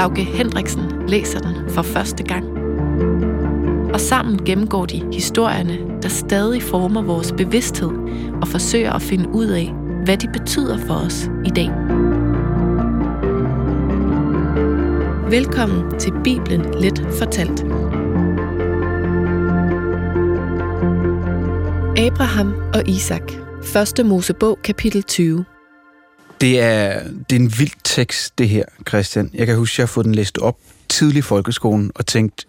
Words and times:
Lauke 0.00 0.24
Hendriksen 0.24 1.08
læser 1.08 1.38
den 1.38 1.70
for 1.70 1.82
første 1.82 2.24
gang. 2.24 2.44
Og 3.94 4.00
sammen 4.00 4.44
gennemgår 4.44 4.86
de 4.86 5.12
historierne, 5.12 5.78
der 6.02 6.08
stadig 6.08 6.62
former 6.62 7.02
vores 7.02 7.32
bevidsthed 7.32 7.90
og 8.42 8.48
forsøger 8.48 8.92
at 8.92 9.02
finde 9.02 9.28
ud 9.28 9.46
af, 9.46 9.72
hvad 10.04 10.16
de 10.16 10.28
betyder 10.32 10.78
for 10.78 10.94
os 10.94 11.30
i 11.44 11.50
dag. 11.50 11.70
Velkommen 15.30 15.98
til 15.98 16.12
Bibelen 16.24 16.80
Let 16.80 17.06
Fortalt. 17.18 17.60
Abraham 21.98 22.54
og 22.74 22.88
Isak. 22.88 23.32
Første 23.62 24.04
Mosebog, 24.04 24.58
kapitel 24.64 25.02
20. 25.02 25.44
Det 26.40 26.60
er, 26.60 27.02
det 27.02 27.36
er 27.36 27.40
en 27.40 27.58
vild 27.58 27.70
tekst, 27.84 28.38
det 28.38 28.48
her, 28.48 28.64
Christian. 28.88 29.30
Jeg 29.34 29.46
kan 29.46 29.56
huske, 29.56 29.74
at 29.74 29.78
jeg 29.78 29.82
har 29.82 29.86
fået 29.88 30.06
den 30.06 30.14
læst 30.14 30.38
op 30.38 30.58
tidlig 30.88 31.18
i 31.18 31.22
folkeskolen 31.22 31.92
og 31.94 32.06
tænkt, 32.06 32.46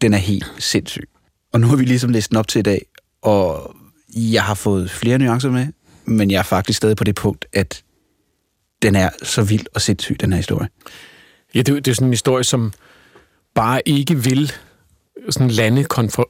den 0.00 0.14
er 0.14 0.18
helt 0.18 0.52
sindssyg. 0.58 1.08
Og 1.52 1.60
nu 1.60 1.66
har 1.66 1.76
vi 1.76 1.84
ligesom 1.84 2.10
læst 2.10 2.30
den 2.30 2.36
op 2.36 2.48
til 2.48 2.58
i 2.58 2.62
dag, 2.62 2.86
og 3.22 3.74
jeg 4.08 4.42
har 4.42 4.54
fået 4.54 4.90
flere 4.90 5.18
nuancer 5.18 5.50
med, 5.50 5.66
men 6.04 6.30
jeg 6.30 6.38
er 6.38 6.42
faktisk 6.42 6.76
stadig 6.76 6.96
på 6.96 7.04
det 7.04 7.14
punkt, 7.14 7.44
at 7.52 7.82
den 8.82 8.96
er 8.96 9.10
så 9.22 9.42
vild 9.42 9.66
og 9.74 9.80
sindssyg, 9.80 10.20
den 10.20 10.32
her 10.32 10.36
historie. 10.36 10.68
Ja, 11.54 11.62
det, 11.62 11.84
det 11.84 11.88
er 11.88 11.94
sådan 11.94 12.06
en 12.06 12.12
historie, 12.12 12.44
som 12.44 12.72
bare 13.54 13.88
ikke 13.88 14.24
vil 14.24 14.52
sådan 15.30 15.50
lande 15.50 15.84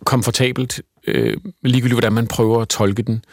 komfortabelt, 0.04 0.82
øh, 1.06 1.36
ligegyldigt 1.62 1.94
hvordan 1.94 2.12
man 2.12 2.26
prøver 2.26 2.62
at 2.62 2.68
tolke 2.68 3.02
den. 3.02 3.24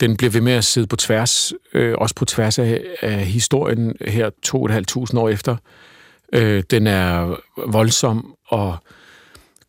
Den 0.00 0.16
bliver 0.16 0.30
ved 0.30 0.40
med 0.40 0.52
at 0.52 0.64
sidde 0.64 0.86
på 0.86 0.96
tværs, 0.96 1.52
øh, 1.74 1.94
også 1.98 2.14
på 2.14 2.24
tværs 2.24 2.58
af, 2.58 2.82
af 3.00 3.26
historien 3.26 3.96
her 4.00 4.30
to 4.42 4.58
og 4.58 4.66
et 4.66 4.72
halvt 4.72 4.88
tusind 4.88 5.20
år 5.20 5.28
efter. 5.28 5.56
Øh, 6.32 6.62
den 6.70 6.86
er 6.86 7.36
voldsom 7.66 8.34
og 8.48 8.76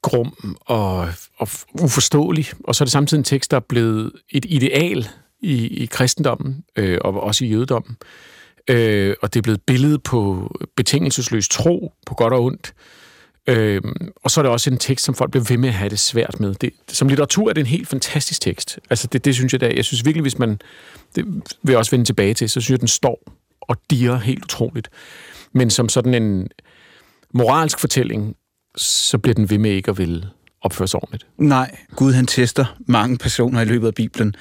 grum 0.01 0.57
og, 0.59 1.07
og 1.37 1.47
uforståelig, 1.81 2.45
og 2.63 2.75
så 2.75 2.83
er 2.83 2.85
det 2.85 2.91
samtidig 2.91 3.19
en 3.19 3.23
tekst, 3.23 3.51
der 3.51 3.57
er 3.57 3.61
blevet 3.69 4.11
et 4.29 4.45
ideal 4.49 5.07
i, 5.41 5.67
i 5.67 5.85
kristendommen 5.85 6.63
øh, 6.75 6.97
og 7.01 7.23
også 7.23 7.45
i 7.45 7.47
jødedommen. 7.47 7.97
Øh, 8.67 9.15
og 9.21 9.33
det 9.33 9.39
er 9.39 9.43
blevet 9.43 9.61
billedet 9.61 10.03
på 10.03 10.51
betingelsesløs 10.75 11.49
tro, 11.49 11.93
på 12.05 12.13
godt 12.13 12.33
og 12.33 12.43
ondt. 12.43 12.73
Øh, 12.77 12.98
og 14.23 14.31
så 14.31 14.41
er 14.41 14.43
det 14.43 14.51
også 14.51 14.69
en 14.69 14.77
tekst, 14.77 15.05
som 15.05 15.15
folk 15.15 15.31
bliver 15.31 15.43
ved 15.49 15.57
med 15.57 15.69
at 15.69 15.75
have 15.75 15.89
det 15.89 15.99
svært 15.99 16.39
med. 16.39 16.55
Det, 16.55 16.71
som 16.87 17.07
litteratur 17.07 17.49
er 17.49 17.53
det 17.53 17.61
en 17.61 17.67
helt 17.67 17.87
fantastisk 17.87 18.41
tekst. 18.41 18.79
Altså 18.89 19.07
det, 19.07 19.25
det 19.25 19.35
synes 19.35 19.53
jeg, 19.53 19.61
der. 19.61 19.67
Jeg 19.75 19.85
synes 19.85 20.05
virkelig, 20.05 20.21
hvis 20.21 20.39
man... 20.39 20.59
Det 21.15 21.25
vil 21.63 21.71
jeg 21.71 21.77
også 21.77 21.91
vende 21.91 22.05
tilbage 22.05 22.33
til, 22.33 22.49
så 22.49 22.61
synes 22.61 22.69
jeg, 22.69 22.79
den 22.79 22.87
står 22.87 23.31
og 23.61 23.77
dirrer 23.89 24.17
helt 24.17 24.43
utroligt. 24.43 24.89
Men 25.53 25.69
som 25.69 25.89
sådan 25.89 26.23
en 26.23 26.49
moralsk 27.33 27.79
fortælling, 27.79 28.35
så 28.77 29.17
bliver 29.17 29.35
den 29.35 29.49
ved 29.49 29.57
med 29.57 29.71
ikke 29.71 29.91
at 29.91 29.97
ville 29.97 30.29
opføre 30.61 30.87
sig 30.87 30.97
ordentligt. 30.97 31.27
Nej, 31.37 31.77
Gud 31.95 32.13
han 32.13 32.27
tester 32.27 32.77
mange 32.87 33.17
personer 33.17 33.61
i 33.61 33.65
løbet 33.65 33.87
af 33.87 33.93
Bibelen. 33.93 34.35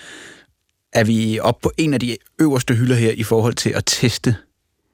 Er 0.93 1.05
vi 1.05 1.39
oppe 1.43 1.61
på 1.63 1.73
en 1.79 1.95
af 1.95 2.01
de 2.01 2.17
øverste 2.41 2.75
hylder 2.75 2.97
her 2.97 3.11
i 3.11 3.23
forhold 3.23 3.55
til 3.55 3.71
at 3.71 3.83
teste 3.87 4.37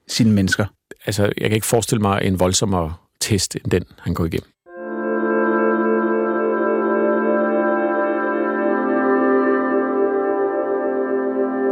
sine 0.09 0.33
mennesker? 0.33 0.67
Altså, 1.07 1.23
jeg 1.23 1.51
kan 1.51 1.53
ikke 1.53 1.67
forestille 1.67 2.03
mig 2.03 2.21
en 2.25 2.41
voldsommere 2.41 2.95
test 3.25 3.55
end 3.55 3.71
den, 3.71 3.85
han 3.99 4.15
går 4.15 4.25
igennem. 4.25 4.51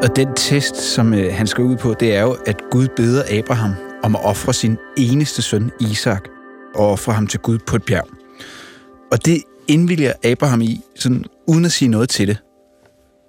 Og 0.02 0.16
den 0.16 0.34
test, 0.34 0.76
som 0.76 1.14
øh, 1.14 1.34
han 1.34 1.46
skal 1.46 1.64
ud 1.64 1.76
på, 1.76 1.94
det 2.00 2.16
er 2.16 2.22
jo, 2.22 2.36
at 2.46 2.56
Gud 2.70 2.88
beder 2.96 3.22
Abraham 3.38 3.74
om 4.02 4.16
at 4.16 4.24
ofre 4.24 4.52
sin 4.52 4.76
eneste 4.96 5.42
søn, 5.42 5.70
Isak, 5.80 6.28
og 6.74 6.90
ofre 6.90 7.12
ham 7.12 7.26
til 7.26 7.40
Gud 7.40 7.58
på 7.58 7.76
et 7.76 7.84
bjerg. 7.84 8.08
Og 9.12 9.26
det 9.26 9.42
indvilger 9.68 10.12
Abraham 10.24 10.60
i, 10.60 10.80
sådan, 10.96 11.24
uden 11.48 11.64
at 11.64 11.72
sige 11.72 11.88
noget 11.88 12.08
til 12.08 12.28
det. 12.28 12.38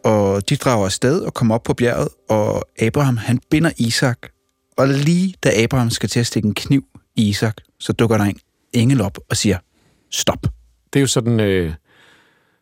Og 0.05 0.49
de 0.49 0.55
drager 0.55 0.85
afsted 0.85 1.21
og 1.21 1.33
kommer 1.33 1.55
op 1.55 1.63
på 1.63 1.73
bjerget, 1.73 2.07
og 2.29 2.63
Abraham 2.81 3.17
han 3.17 3.39
binder 3.51 3.71
Isak. 3.77 4.17
Og 4.77 4.87
lige 4.87 5.33
da 5.43 5.63
Abraham 5.63 5.89
skal 5.89 6.09
til 6.09 6.19
at 6.19 6.27
stikke 6.27 6.47
en 6.47 6.53
kniv 6.53 6.83
i 7.15 7.29
Isak, 7.29 7.55
så 7.83 7.93
dukker 7.93 8.17
der 8.17 8.25
en 8.25 8.39
engel 8.73 9.01
op 9.01 9.17
og 9.29 9.37
siger, 9.37 9.57
stop. 10.11 10.41
Det 10.93 10.99
er 10.99 11.01
jo 11.01 11.07
sådan, 11.07 11.39
øh, 11.39 11.73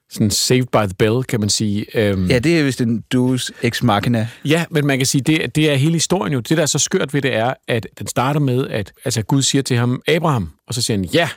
sådan 0.09 0.31
saved 0.31 0.67
by 0.71 0.77
the 0.77 0.93
bell, 0.99 1.23
kan 1.23 1.39
man 1.39 1.49
sige. 1.49 2.13
Um, 2.13 2.27
ja, 2.27 2.39
det 2.39 2.59
er 2.59 2.63
vist 2.63 2.81
en 2.81 3.03
deus 3.11 3.51
ex 3.61 3.83
machina. 3.83 4.27
Ja, 4.45 4.65
men 4.69 4.87
man 4.87 4.97
kan 4.99 5.05
sige, 5.05 5.21
det, 5.21 5.55
det 5.55 5.71
er 5.71 5.75
hele 5.75 5.93
historien 5.93 6.33
jo. 6.33 6.39
Det, 6.39 6.57
der 6.57 6.63
er 6.63 6.67
så 6.67 6.79
skørt 6.79 7.13
ved 7.13 7.21
det, 7.21 7.35
er, 7.35 7.53
at 7.67 7.87
den 7.99 8.07
starter 8.07 8.39
med, 8.39 8.67
at 8.67 8.93
altså, 9.05 9.21
Gud 9.21 9.41
siger 9.41 9.61
til 9.61 9.77
ham, 9.77 10.01
Abraham, 10.07 10.49
og 10.67 10.73
så 10.73 10.81
siger 10.81 10.97
han, 10.97 11.05
ja, 11.05 11.29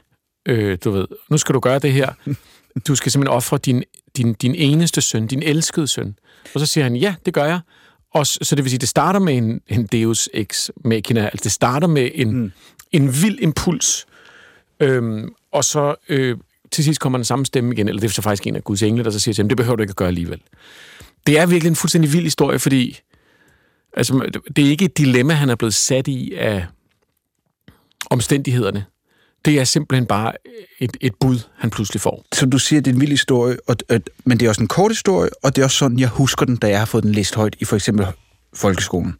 øh, 0.48 0.78
du 0.84 0.90
ved, 0.90 1.06
nu 1.30 1.38
skal 1.38 1.54
du 1.54 1.60
gøre 1.60 1.78
det 1.78 1.92
her. 1.92 2.12
Du 2.88 2.94
skal 2.94 3.12
simpelthen 3.12 3.36
ofre 3.36 3.58
din, 3.58 3.82
din, 4.16 4.34
din 4.34 4.54
eneste 4.54 5.00
søn, 5.00 5.26
din 5.26 5.42
elskede 5.42 5.86
søn. 5.86 6.16
Og 6.54 6.60
så 6.60 6.66
siger 6.66 6.84
han, 6.84 6.96
ja, 6.96 7.14
det 7.26 7.34
gør 7.34 7.44
jeg. 7.44 7.60
Og 8.14 8.26
så, 8.26 8.38
så 8.42 8.54
det 8.54 8.64
vil 8.64 8.70
sige, 8.70 8.78
det 8.78 8.88
starter 8.88 9.20
med 9.20 9.36
en, 9.36 9.60
en 9.68 9.86
deus 9.86 10.28
ex 10.34 10.70
machina. 10.84 11.24
Altså 11.24 11.44
det 11.44 11.52
starter 11.52 11.86
med 11.86 12.10
en, 12.14 12.36
mm 12.36 12.52
en 12.96 13.22
vild 13.22 13.38
impuls. 13.40 14.06
Øhm, 14.80 15.28
og 15.52 15.64
så 15.64 15.94
øh, 16.08 16.36
til 16.70 16.84
sidst 16.84 17.00
kommer 17.00 17.18
den 17.18 17.24
samme 17.24 17.46
stemme 17.46 17.74
igen, 17.74 17.88
eller 17.88 18.00
det 18.00 18.08
er 18.08 18.12
så 18.12 18.22
faktisk 18.22 18.46
en 18.46 18.56
af 18.56 18.64
Guds 18.64 18.82
engle, 18.82 19.04
der 19.04 19.10
så 19.10 19.18
siger 19.18 19.34
til 19.34 19.42
ham, 19.42 19.48
det 19.48 19.56
behøver 19.56 19.76
du 19.76 19.82
ikke 19.82 19.92
at 19.92 19.96
gøre 19.96 20.08
alligevel. 20.08 20.40
Det 21.26 21.38
er 21.38 21.46
virkelig 21.46 21.70
en 21.70 21.76
fuldstændig 21.76 22.12
vild 22.12 22.24
historie, 22.24 22.58
fordi 22.58 23.00
altså, 23.96 24.40
det 24.56 24.64
er 24.64 24.70
ikke 24.70 24.84
et 24.84 24.98
dilemma, 24.98 25.34
han 25.34 25.50
er 25.50 25.54
blevet 25.54 25.74
sat 25.74 26.08
i 26.08 26.34
af 26.34 26.66
omstændighederne. 28.10 28.84
Det 29.44 29.60
er 29.60 29.64
simpelthen 29.64 30.06
bare 30.06 30.32
et, 30.80 30.96
et 31.00 31.14
bud, 31.20 31.38
han 31.56 31.70
pludselig 31.70 32.00
får. 32.00 32.24
Så 32.32 32.46
du 32.46 32.58
siger, 32.58 32.80
det 32.80 32.90
er 32.90 32.94
en 32.94 33.00
vild 33.00 33.10
historie, 33.10 33.56
og, 33.66 33.76
øh, 33.90 34.00
men 34.24 34.40
det 34.40 34.46
er 34.46 34.50
også 34.50 34.62
en 34.62 34.68
kort 34.68 34.90
historie, 34.90 35.30
og 35.42 35.56
det 35.56 35.62
er 35.62 35.66
også 35.66 35.76
sådan, 35.76 35.98
jeg 35.98 36.08
husker 36.08 36.46
den, 36.46 36.56
da 36.56 36.68
jeg 36.68 36.78
har 36.78 36.86
fået 36.86 37.04
den 37.04 37.12
læst 37.12 37.34
højt 37.34 37.56
i 37.60 37.64
for 37.64 37.76
eksempel 37.76 38.06
folkeskolen. 38.54 39.14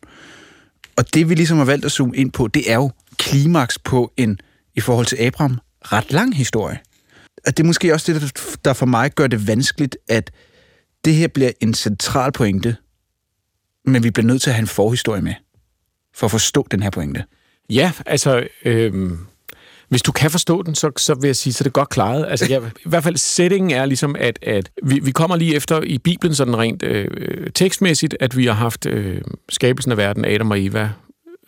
Og 0.96 1.14
det, 1.14 1.28
vi 1.28 1.34
ligesom 1.34 1.58
har 1.58 1.64
valgt 1.64 1.84
at 1.84 1.92
zoome 1.92 2.16
ind 2.16 2.32
på, 2.32 2.48
det 2.48 2.70
er 2.70 2.74
jo 2.74 2.90
klimaks 3.18 3.78
på 3.78 4.12
en, 4.16 4.38
i 4.74 4.80
forhold 4.80 5.06
til 5.06 5.16
Abraham, 5.16 5.60
ret 5.80 6.12
lang 6.12 6.36
historie. 6.36 6.78
Og 7.46 7.56
det 7.56 7.62
er 7.62 7.66
måske 7.66 7.92
også 7.92 8.12
det, 8.12 8.32
der 8.64 8.72
for 8.72 8.86
mig 8.86 9.10
gør 9.10 9.26
det 9.26 9.46
vanskeligt, 9.46 9.96
at 10.08 10.30
det 11.04 11.14
her 11.14 11.28
bliver 11.28 11.52
en 11.60 11.74
central 11.74 12.32
pointe, 12.32 12.76
men 13.84 14.02
vi 14.02 14.10
bliver 14.10 14.26
nødt 14.26 14.42
til 14.42 14.50
at 14.50 14.54
have 14.54 14.62
en 14.62 14.66
forhistorie 14.66 15.22
med, 15.22 15.34
for 16.14 16.26
at 16.26 16.30
forstå 16.30 16.66
den 16.70 16.82
her 16.82 16.90
pointe. 16.90 17.24
Ja, 17.70 17.92
altså, 18.06 18.46
øh, 18.64 19.12
hvis 19.88 20.02
du 20.02 20.12
kan 20.12 20.30
forstå 20.30 20.62
den, 20.62 20.74
så, 20.74 20.90
så 20.96 21.14
vil 21.14 21.28
jeg 21.28 21.36
sige, 21.36 21.52
så 21.52 21.62
er 21.62 21.64
det 21.64 21.72
godt 21.72 21.88
klaret. 21.88 22.26
Altså, 22.28 22.46
jeg, 22.50 22.62
I 22.84 22.88
hvert 22.88 23.04
fald 23.04 23.16
settingen 23.16 23.70
er 23.70 23.86
ligesom, 23.86 24.16
at, 24.18 24.38
at 24.42 24.70
vi, 24.82 24.98
vi 24.98 25.10
kommer 25.10 25.36
lige 25.36 25.56
efter 25.56 25.80
i 25.82 25.98
Bibelen, 25.98 26.34
sådan 26.34 26.58
rent 26.58 26.82
øh, 26.82 27.50
tekstmæssigt, 27.54 28.16
at 28.20 28.36
vi 28.36 28.46
har 28.46 28.52
haft 28.52 28.86
øh, 28.86 29.20
skabelsen 29.48 29.92
af 29.92 29.98
verden, 29.98 30.24
Adam 30.24 30.50
og 30.50 30.64
Eva, 30.64 30.90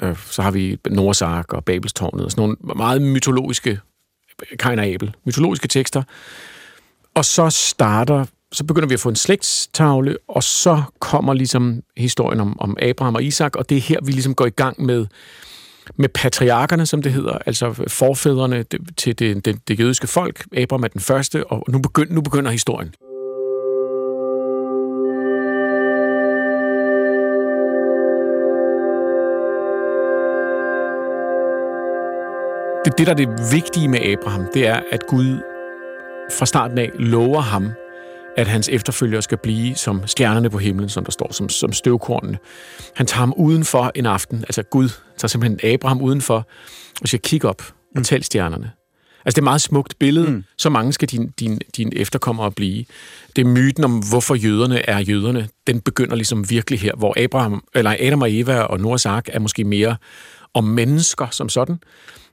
øh, 0.02 0.16
så 0.30 0.42
har 0.42 0.50
vi 0.50 0.78
Noahs 0.90 1.22
Ark 1.22 1.52
og 1.52 1.64
Babelstårnet, 1.64 2.24
og 2.24 2.30
sådan 2.30 2.42
nogle 2.42 2.56
meget 2.76 3.02
mytologiske, 3.02 3.80
Kain 4.58 4.78
og 4.78 4.86
Abel, 4.86 5.14
mytologiske 5.24 5.68
tekster. 5.68 6.02
Og 7.14 7.24
så 7.24 7.50
starter 7.50 8.24
så 8.52 8.64
begynder 8.64 8.88
vi 8.88 8.94
at 8.94 9.00
få 9.00 9.08
en 9.08 9.16
slægtstavle, 9.16 10.16
og 10.28 10.42
så 10.42 10.82
kommer 10.98 11.34
ligesom 11.34 11.82
historien 11.96 12.40
om, 12.40 12.60
om 12.60 12.76
Abraham 12.82 13.14
og 13.14 13.22
Isak, 13.22 13.56
og 13.56 13.68
det 13.68 13.76
er 13.76 13.80
her, 13.80 13.98
vi 14.04 14.12
ligesom 14.12 14.34
går 14.34 14.46
i 14.46 14.50
gang 14.50 14.82
med 14.82 15.06
med 15.96 16.08
patriarkerne, 16.08 16.86
som 16.86 17.02
det 17.02 17.12
hedder, 17.12 17.38
altså 17.46 17.84
forfædrene 17.88 18.64
til 18.96 19.18
det, 19.18 19.44
det, 19.44 19.68
det 19.68 19.80
jødiske 19.80 20.06
folk. 20.06 20.44
Abraham 20.56 20.84
er 20.84 20.88
den 20.88 21.00
første, 21.00 21.46
og 21.46 21.64
nu, 21.68 21.78
begynd, 21.78 22.10
nu 22.10 22.20
begynder 22.20 22.50
historien. 22.50 22.94
Det, 32.86 32.98
det, 32.98 33.06
der 33.06 33.12
er 33.12 33.16
det 33.16 33.28
vigtige 33.52 33.88
med 33.88 34.00
Abraham, 34.00 34.46
det 34.54 34.66
er, 34.66 34.80
at 34.92 35.06
Gud 35.06 35.40
fra 36.32 36.46
starten 36.46 36.78
af 36.78 36.90
lover 36.94 37.40
ham, 37.40 37.72
at 38.36 38.46
hans 38.46 38.68
efterfølgere 38.68 39.22
skal 39.22 39.38
blive 39.38 39.74
som 39.74 40.06
stjernerne 40.06 40.50
på 40.50 40.58
himlen, 40.58 40.88
som 40.88 41.04
der 41.04 41.12
står, 41.12 41.32
som, 41.32 41.48
som 41.48 41.72
støvkornene. 41.72 42.38
Han 42.96 43.06
tager 43.06 43.18
ham 43.18 43.34
udenfor 43.36 43.92
en 43.94 44.06
aften, 44.06 44.38
altså 44.38 44.62
Gud 44.62 44.88
tager 45.16 45.28
simpelthen 45.28 45.72
Abraham 45.74 46.02
udenfor 46.02 46.46
og 47.02 47.08
siger, 47.08 47.20
kig 47.24 47.44
op 47.44 47.62
og 47.96 48.04
tæl 48.04 48.22
stjernerne. 48.22 48.70
Altså, 49.24 49.36
det 49.36 49.38
er 49.38 49.42
et 49.42 49.44
meget 49.44 49.60
smukt 49.60 49.98
billede. 49.98 50.30
Mm. 50.30 50.44
Så 50.58 50.70
mange 50.70 50.92
skal 50.92 51.08
din, 51.08 51.30
din, 51.40 51.60
din 51.76 51.92
efterkommere 51.96 52.52
blive. 52.52 52.84
Det 53.36 53.42
er 53.42 53.48
myten 53.48 53.84
om, 53.84 54.02
hvorfor 54.10 54.34
jøderne 54.34 54.88
er 54.88 54.98
jøderne. 54.98 55.48
Den 55.66 55.80
begynder 55.80 56.16
ligesom 56.16 56.50
virkelig 56.50 56.80
her, 56.80 56.92
hvor 56.96 57.24
Abraham, 57.24 57.64
eller 57.74 57.96
Adam 58.00 58.22
og 58.22 58.32
Eva 58.32 58.60
og 58.60 58.80
Noahs 58.80 59.06
ark 59.06 59.28
er 59.32 59.38
måske 59.38 59.64
mere 59.64 59.96
om 60.56 60.64
mennesker 60.64 61.26
som 61.30 61.48
sådan. 61.48 61.78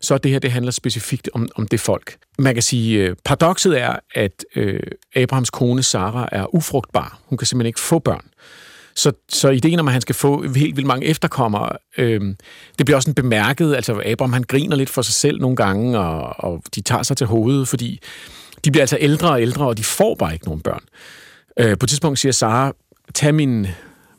Så 0.01 0.17
det 0.17 0.31
her, 0.31 0.39
det 0.39 0.51
handler 0.51 0.71
specifikt 0.71 1.29
om, 1.33 1.47
om 1.55 1.67
det 1.67 1.79
folk. 1.79 2.15
Man 2.39 2.53
kan 2.53 2.63
sige, 2.63 2.99
øh, 2.99 3.15
paradokset 3.25 3.81
er, 3.81 3.95
at 4.15 4.45
øh, 4.55 4.79
Abrahams 5.15 5.49
kone 5.49 5.83
Sara 5.83 6.29
er 6.31 6.55
ufrugtbar. 6.55 7.19
Hun 7.25 7.37
kan 7.37 7.47
simpelthen 7.47 7.67
ikke 7.67 7.79
få 7.79 7.99
børn. 7.99 8.25
Så, 8.95 9.11
så 9.29 9.49
ideen 9.49 9.79
om, 9.79 9.87
at 9.87 9.91
han 9.91 10.01
skal 10.01 10.15
få 10.15 10.41
helt 10.41 10.75
vildt 10.75 10.87
mange 10.87 11.05
efterkommere, 11.05 11.69
øh, 11.97 12.21
det 12.77 12.85
bliver 12.85 12.95
også 12.95 13.09
en 13.09 13.15
bemærket. 13.15 13.75
Altså, 13.75 14.01
Abraham 14.05 14.33
han 14.33 14.43
griner 14.43 14.75
lidt 14.75 14.89
for 14.89 15.01
sig 15.01 15.13
selv 15.13 15.41
nogle 15.41 15.55
gange, 15.55 15.99
og, 15.99 16.45
og 16.51 16.63
de 16.75 16.81
tager 16.81 17.03
sig 17.03 17.17
til 17.17 17.27
hovedet, 17.27 17.67
fordi 17.67 17.99
de 18.65 18.71
bliver 18.71 18.83
altså 18.83 18.97
ældre 18.99 19.29
og 19.29 19.41
ældre, 19.41 19.67
og 19.67 19.77
de 19.77 19.83
får 19.83 20.15
bare 20.15 20.33
ikke 20.33 20.45
nogen 20.45 20.61
børn. 20.61 20.83
Øh, 21.59 21.77
på 21.77 21.85
et 21.85 21.89
tidspunkt 21.89 22.19
siger 22.19 22.33
Sara, 22.33 22.73
tag 23.13 23.35
min, 23.35 23.67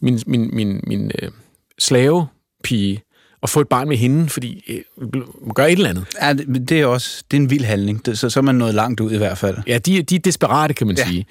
min, 0.00 0.21
min, 0.27 0.50
min, 0.53 0.81
min 0.87 1.11
øh, 1.23 1.31
slavepige, 1.79 3.03
og 3.44 3.50
få 3.50 3.61
et 3.61 3.69
barn 3.69 3.88
med 3.88 3.96
hende, 3.96 4.29
fordi 4.29 4.64
øh, 4.99 5.08
gør 5.55 5.64
et 5.64 5.73
eller 5.73 5.91
andet. 5.91 6.05
Ja, 6.23 6.32
det, 6.32 6.69
det 6.69 6.81
er 6.81 6.87
også 6.87 7.25
det 7.31 7.37
er 7.37 7.41
en 7.41 7.50
vild 7.50 7.64
handling, 7.64 8.06
det, 8.06 8.19
så, 8.19 8.31
så 8.31 8.41
er 8.41 8.43
man 8.43 8.55
nået 8.55 8.75
langt 8.75 9.00
ud 9.00 9.12
i 9.12 9.17
hvert 9.17 9.38
fald. 9.38 9.56
Ja, 9.67 9.79
de, 9.79 10.02
de 10.02 10.14
er 10.14 10.19
desperate, 10.19 10.75
kan 10.75 10.87
man 10.87 10.96
ja. 10.96 11.06
sige. 11.06 11.26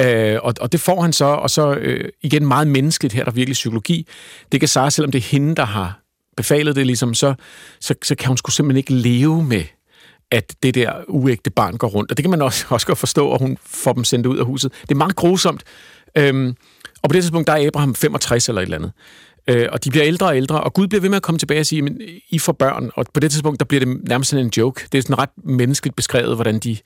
øh, 0.00 0.38
og, 0.42 0.54
og 0.60 0.72
det 0.72 0.80
får 0.80 1.02
han 1.02 1.12
så, 1.12 1.24
og 1.24 1.50
så 1.50 1.74
øh, 1.74 2.08
igen 2.22 2.46
meget 2.46 2.68
menneskeligt 2.68 3.14
her, 3.14 3.24
der 3.24 3.30
er 3.30 3.34
virkelig 3.34 3.54
psykologi. 3.54 4.06
Det 4.52 4.60
kan 4.60 4.68
Sara, 4.68 4.90
selvom 4.90 5.12
det 5.12 5.18
er 5.18 5.22
hende, 5.22 5.54
der 5.54 5.64
har 5.64 6.00
befalet 6.36 6.76
det, 6.76 6.86
ligesom, 6.86 7.14
så, 7.14 7.34
så, 7.80 7.94
så 8.04 8.14
kan 8.14 8.28
hun 8.28 8.36
sgu 8.36 8.50
simpelthen 8.50 8.76
ikke 8.76 8.92
leve 8.92 9.42
med, 9.42 9.62
at 10.30 10.54
det 10.62 10.74
der 10.74 10.92
uægte 11.08 11.50
barn 11.50 11.76
går 11.76 11.88
rundt. 11.88 12.10
Og 12.10 12.16
det 12.16 12.22
kan 12.22 12.30
man 12.30 12.42
også, 12.42 12.66
også 12.74 12.86
godt 12.86 12.98
forstå, 12.98 13.32
at 13.32 13.40
hun 13.40 13.58
får 13.66 13.92
dem 13.92 14.04
sendt 14.04 14.26
ud 14.26 14.38
af 14.38 14.44
huset. 14.44 14.72
Det 14.82 14.90
er 14.90 14.94
meget 14.94 15.16
grusomt. 15.16 15.62
Øhm, 16.18 16.56
og 17.02 17.10
på 17.10 17.12
det 17.14 17.22
tidspunkt, 17.22 17.46
der 17.46 17.52
er 17.52 17.66
Abraham 17.66 17.94
65 17.94 18.48
eller 18.48 18.60
et 18.60 18.64
eller 18.64 18.76
andet. 18.76 18.92
Øh, 19.48 19.68
og 19.72 19.84
de 19.84 19.90
bliver 19.90 20.06
ældre 20.06 20.26
og 20.26 20.36
ældre, 20.36 20.60
og 20.60 20.74
Gud 20.74 20.86
bliver 20.86 21.00
ved 21.00 21.08
med 21.08 21.16
at 21.16 21.22
komme 21.22 21.38
tilbage 21.38 21.60
og 21.60 21.66
sige, 21.66 21.82
men 21.82 22.00
I 22.28 22.38
får 22.38 22.52
børn. 22.52 22.90
Og 22.94 23.06
på 23.14 23.20
det 23.20 23.30
tidspunkt, 23.30 23.60
der 23.60 23.66
bliver 23.66 23.84
det 23.84 24.08
nærmest 24.08 24.30
sådan 24.30 24.46
en 24.46 24.52
joke. 24.56 24.86
Det 24.92 24.98
er 24.98 25.02
sådan 25.02 25.18
ret 25.18 25.30
menneskeligt 25.44 25.96
beskrevet, 25.96 26.34
hvordan 26.36 26.58
de, 26.58 26.76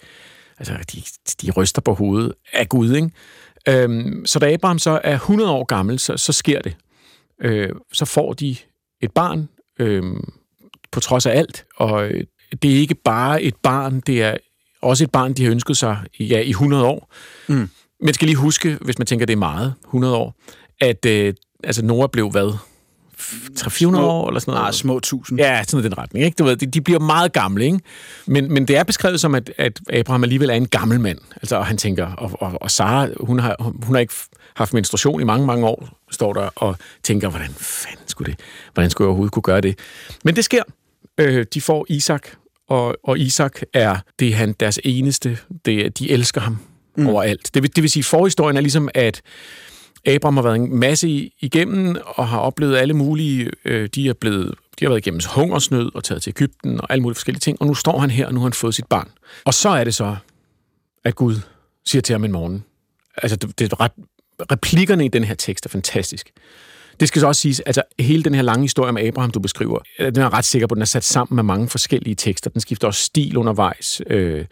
altså, 0.59 0.75
de, 0.93 1.03
de 1.47 1.51
ryster 1.51 1.83
på 1.83 1.95
hovedet 1.95 2.33
af 2.53 2.69
Gud. 2.69 2.95
Ikke? 2.95 3.11
Øhm, 3.69 4.27
så 4.27 4.39
da 4.39 4.53
Abraham 4.53 4.79
så 4.79 5.01
er 5.05 5.15
100 5.15 5.51
år 5.51 5.65
gammel, 5.65 5.99
så, 5.99 6.17
så 6.17 6.33
sker 6.33 6.63
det. 6.63 6.77
Øh, 7.43 7.69
så 7.93 8.05
får 8.05 8.33
de 8.33 8.57
et 9.01 9.13
barn, 9.13 9.49
øh, 9.79 10.03
på 10.93 11.01
trods 11.01 11.27
af 11.27 11.39
alt. 11.39 11.65
Og 11.77 12.09
øh, 12.09 12.25
det 12.63 12.73
er 12.73 12.77
ikke 12.77 12.95
bare 12.95 13.43
et 13.43 13.57
barn, 13.57 14.01
det 14.01 14.23
er 14.23 14.37
også 14.83 15.05
et 15.05 15.11
barn, 15.11 15.33
de 15.33 15.45
har 15.45 15.51
ønsket 15.51 15.77
sig 15.77 15.99
ja, 16.21 16.41
i 16.41 16.51
100 16.51 16.85
år. 16.85 17.15
Mm. 17.49 17.69
Men 18.01 18.15
skal 18.15 18.27
lige 18.27 18.37
huske, 18.37 18.79
hvis 18.81 18.99
man 18.99 19.07
tænker, 19.07 19.27
det 19.27 19.33
er 19.33 19.39
meget, 19.39 19.75
100 19.85 20.17
år, 20.17 20.35
at 20.81 21.07
øh, 21.07 21.35
altså 21.65 21.85
Nora 21.85 22.07
blev 22.07 22.31
hvad? 22.31 22.59
300 23.57 24.05
år 24.07 24.29
eller 24.29 24.41
sådan 24.41 24.53
noget? 24.53 24.65
Nej, 24.65 24.73
små 24.73 25.01
tusind. 25.01 25.39
Ja, 25.39 25.63
sådan 25.67 25.85
den 25.85 25.99
retning. 25.99 26.25
Ikke? 26.25 26.37
Du 26.37 26.45
ved, 26.45 26.57
de, 26.57 26.67
de 26.67 26.81
bliver 26.81 27.01
meget 27.01 27.33
gamle, 27.33 27.65
ikke? 27.65 27.81
Men, 28.27 28.53
men 28.53 28.69
det 28.69 28.77
er 28.77 28.85
beskrevet 28.85 29.21
som, 29.21 29.35
at, 29.35 29.53
at 29.59 29.81
Abraham 29.93 30.23
alligevel 30.23 30.51
er 30.51 30.55
en 30.55 30.69
gammel 30.69 31.01
mand. 31.01 31.19
Altså, 31.37 31.57
og 31.57 31.67
han 31.67 31.77
tænker, 31.77 32.07
og, 32.07 32.31
og, 32.41 32.63
og 32.63 32.71
Sara, 32.71 33.09
hun 33.21 33.39
har, 33.39 33.57
hun 33.61 33.95
har 33.95 34.01
ikke 34.01 34.15
haft 34.55 34.75
menstruation 34.75 35.21
i 35.21 35.25
mange, 35.25 35.47
mange 35.47 35.67
år, 35.67 35.89
står 36.11 36.33
der, 36.33 36.51
og 36.57 36.77
tænker, 37.03 37.29
hvordan 37.29 37.51
fanden 37.57 38.09
skulle 38.09 38.33
det, 38.33 38.41
hvordan 38.75 38.91
skulle 38.91 39.07
jeg 39.07 39.09
overhovedet 39.09 39.33
kunne 39.33 39.43
gøre 39.43 39.61
det? 39.61 39.79
Men 40.25 40.37
det 40.37 40.45
sker. 40.45 40.63
Øh, 41.19 41.47
de 41.55 41.61
får 41.61 41.87
Isak, 41.89 42.29
og, 42.69 42.97
og 43.05 43.19
Isak 43.19 43.61
er, 43.75 43.97
det 44.19 44.29
er 44.29 44.35
han, 44.35 44.55
deres 44.61 44.81
eneste, 44.85 45.39
det, 45.65 45.99
de 45.99 46.11
elsker 46.11 46.41
ham 46.41 46.59
mm. 46.97 47.07
overalt. 47.07 47.55
Det 47.55 47.63
vil, 47.63 47.77
det 47.77 47.83
vil 47.83 47.91
sige, 47.91 48.05
forhistorien 48.05 48.57
er 48.57 48.61
ligesom, 48.61 48.89
at 48.95 49.23
Abraham 50.09 50.37
har 50.37 50.43
været 50.43 50.57
en 50.57 50.77
masse 50.77 51.31
igennem 51.41 51.97
og 52.07 52.29
har 52.29 52.39
oplevet 52.39 52.77
alle 52.77 52.95
mulige... 52.95 53.51
Øh, 53.65 53.89
de, 53.95 54.09
er 54.09 54.13
blevet, 54.13 54.55
de 54.79 54.85
har 54.85 54.89
været 54.89 55.07
igennem 55.07 55.21
hungersnød 55.35 55.95
og 55.95 56.05
taget 56.05 56.23
til 56.23 56.31
Ægypten 56.31 56.81
og 56.81 56.93
alle 56.93 57.03
mulige 57.03 57.15
forskellige 57.15 57.41
ting, 57.41 57.61
og 57.61 57.67
nu 57.67 57.75
står 57.75 57.99
han 57.99 58.11
her, 58.11 58.27
og 58.27 58.35
nu 58.35 58.41
har 58.41 58.45
han 58.45 58.53
fået 58.53 58.75
sit 58.75 58.87
barn. 58.87 59.09
Og 59.45 59.55
så 59.55 59.69
er 59.69 59.85
det 59.85 59.95
så, 59.95 60.17
at 61.05 61.15
Gud 61.15 61.35
siger 61.85 62.03
til 62.03 62.13
ham 62.13 62.25
en 62.25 62.33
morgen. 62.33 62.65
Altså, 63.17 63.37
det, 63.37 63.59
det 63.59 63.73
er 63.73 63.81
ret, 63.81 63.93
replikkerne 64.53 65.05
i 65.05 65.09
den 65.09 65.25
her 65.25 65.35
tekst 65.35 65.67
er 65.67 65.71
fantastisk. 65.71 66.31
Det 67.01 67.09
skal 67.09 67.21
så 67.21 67.27
også 67.27 67.41
siges, 67.41 67.61
altså 67.61 67.83
hele 67.99 68.23
den 68.23 68.35
her 68.35 68.43
lange 68.43 68.63
historie 68.63 68.89
om 68.89 68.97
Abraham, 68.97 69.31
du 69.31 69.41
beskriver, 69.41 69.79
øh, 69.99 70.15
den 70.15 70.23
er 70.23 70.33
ret 70.33 70.45
sikker 70.45 70.67
på, 70.67 70.73
at 70.73 70.77
den 70.77 70.83
er 70.83 70.87
sat 70.87 71.05
sammen 71.05 71.37
med 71.37 71.43
mange 71.43 71.69
forskellige 71.69 72.15
tekster. 72.15 72.51
Den 72.51 72.61
skifter 72.61 72.87
også 72.87 73.03
stil 73.03 73.37
undervejs. 73.37 74.03
Øh, 74.07 74.45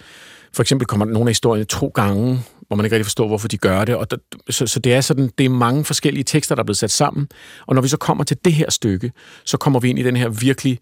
for 0.52 0.62
eksempel 0.62 0.86
kommer 0.86 1.06
nogle 1.06 1.28
af 1.28 1.30
historierne 1.30 1.64
to 1.64 1.86
gange, 1.94 2.40
hvor 2.68 2.76
man 2.76 2.86
ikke 2.86 2.96
rigtig 2.96 3.06
forstår, 3.06 3.26
hvorfor 3.26 3.48
de 3.48 3.56
gør 3.56 3.84
det. 3.84 3.94
Og 3.94 4.10
der, 4.10 4.16
så, 4.50 4.66
så 4.66 4.80
det 4.80 4.94
er 4.94 5.00
sådan, 5.00 5.30
det 5.38 5.44
er 5.44 5.50
mange 5.50 5.84
forskellige 5.84 6.24
tekster, 6.24 6.54
der 6.54 6.62
er 6.62 6.64
blevet 6.64 6.76
sat 6.76 6.90
sammen. 6.90 7.28
Og 7.66 7.74
når 7.74 7.82
vi 7.82 7.88
så 7.88 7.96
kommer 7.96 8.24
til 8.24 8.36
det 8.44 8.52
her 8.52 8.70
stykke, 8.70 9.12
så 9.44 9.56
kommer 9.56 9.80
vi 9.80 9.90
ind 9.90 9.98
i 9.98 10.02
den 10.02 10.16
her 10.16 10.28
virkelig, 10.28 10.78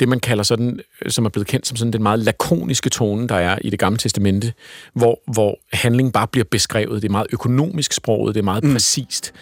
det 0.00 0.08
man 0.08 0.20
kalder 0.20 0.44
sådan, 0.44 0.80
som 1.08 1.24
er 1.24 1.28
blevet 1.28 1.46
kendt 1.46 1.66
som 1.66 1.76
sådan 1.76 1.92
den 1.92 2.02
meget 2.02 2.18
lakoniske 2.18 2.90
tone, 2.90 3.28
der 3.28 3.34
er 3.34 3.58
i 3.60 3.70
det 3.70 3.78
gamle 3.78 3.98
testamente, 3.98 4.52
hvor, 4.94 5.20
hvor 5.32 5.58
handlingen 5.72 6.12
bare 6.12 6.26
bliver 6.26 6.44
beskrevet. 6.50 7.02
Det 7.02 7.08
er 7.08 7.12
meget 7.12 7.26
økonomisk 7.32 7.92
sproget, 7.92 8.34
det 8.34 8.40
er 8.40 8.44
meget 8.44 8.64
mm. 8.64 8.72
præcist. 8.72 9.32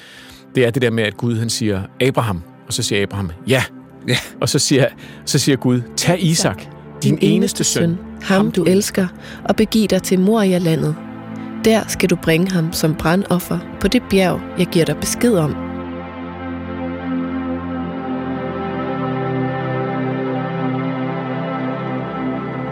Det 0.54 0.64
er 0.64 0.70
det 0.70 0.82
der 0.82 0.90
med, 0.90 1.04
at 1.04 1.16
Gud 1.16 1.36
han 1.36 1.50
siger, 1.50 1.82
Abraham, 2.00 2.42
og 2.66 2.72
så 2.72 2.82
siger 2.82 3.02
Abraham, 3.02 3.30
ja. 3.48 3.64
ja. 4.08 4.16
Og 4.40 4.48
så 4.48 4.58
siger, 4.58 4.88
så 5.24 5.38
siger 5.38 5.56
Gud, 5.56 5.80
tag 5.96 6.22
Isak, 6.22 6.62
din, 7.02 7.16
din 7.16 7.18
eneste 7.20 7.64
søn, 7.64 7.98
ham 8.22 8.52
du 8.52 8.64
elsker, 8.64 9.06
og 9.44 9.56
begiv 9.56 9.88
dig 9.88 10.02
til 10.02 10.20
Moria-landet. 10.20 11.11
Der 11.64 11.84
skal 11.88 12.10
du 12.10 12.16
bringe 12.16 12.50
ham 12.50 12.72
som 12.72 12.94
brandoffer 12.94 13.58
på 13.80 13.88
det 13.88 14.02
bjerg, 14.10 14.40
jeg 14.58 14.66
giver 14.66 14.84
dig 14.84 14.96
besked 14.96 15.34
om. 15.34 15.54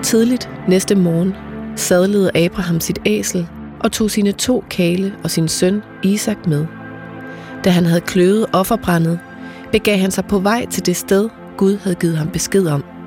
Tidligt 0.02 0.50
næste 0.68 0.94
morgen 0.94 1.34
sadlede 1.76 2.30
Abraham 2.34 2.80
sit 2.80 2.98
æsel 3.06 3.48
og 3.80 3.92
tog 3.92 4.10
sine 4.10 4.32
to 4.32 4.64
kale 4.70 5.14
og 5.24 5.30
sin 5.30 5.48
søn 5.48 5.82
Isak 6.02 6.46
med. 6.46 6.66
Da 7.64 7.70
han 7.70 7.84
havde 7.86 8.00
kløvet 8.00 8.46
offerbrændet, 8.52 9.18
begav 9.72 9.98
han 9.98 10.10
sig 10.10 10.24
på 10.24 10.38
vej 10.38 10.66
til 10.66 10.86
det 10.86 10.96
sted, 10.96 11.28
Gud 11.56 11.78
havde 11.82 11.96
givet 11.96 12.16
ham 12.16 12.28
besked 12.28 12.66
om– 12.66 12.84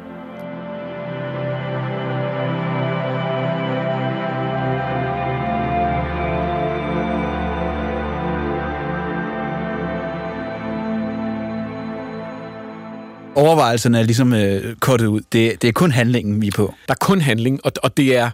overvejelserne 13.35 13.99
er 13.99 14.03
ligesom 14.03 14.33
øh, 14.33 14.75
kortet 14.75 15.05
ud. 15.05 15.21
Det, 15.31 15.61
det 15.61 15.67
er 15.67 15.71
kun 15.71 15.91
handlingen, 15.91 16.41
vi 16.41 16.47
er 16.47 16.51
på. 16.51 16.73
Der 16.87 16.93
er 16.93 17.05
kun 17.05 17.21
handling, 17.21 17.65
og, 17.65 17.71
og 17.83 17.97
det 17.97 18.17
er 18.17 18.29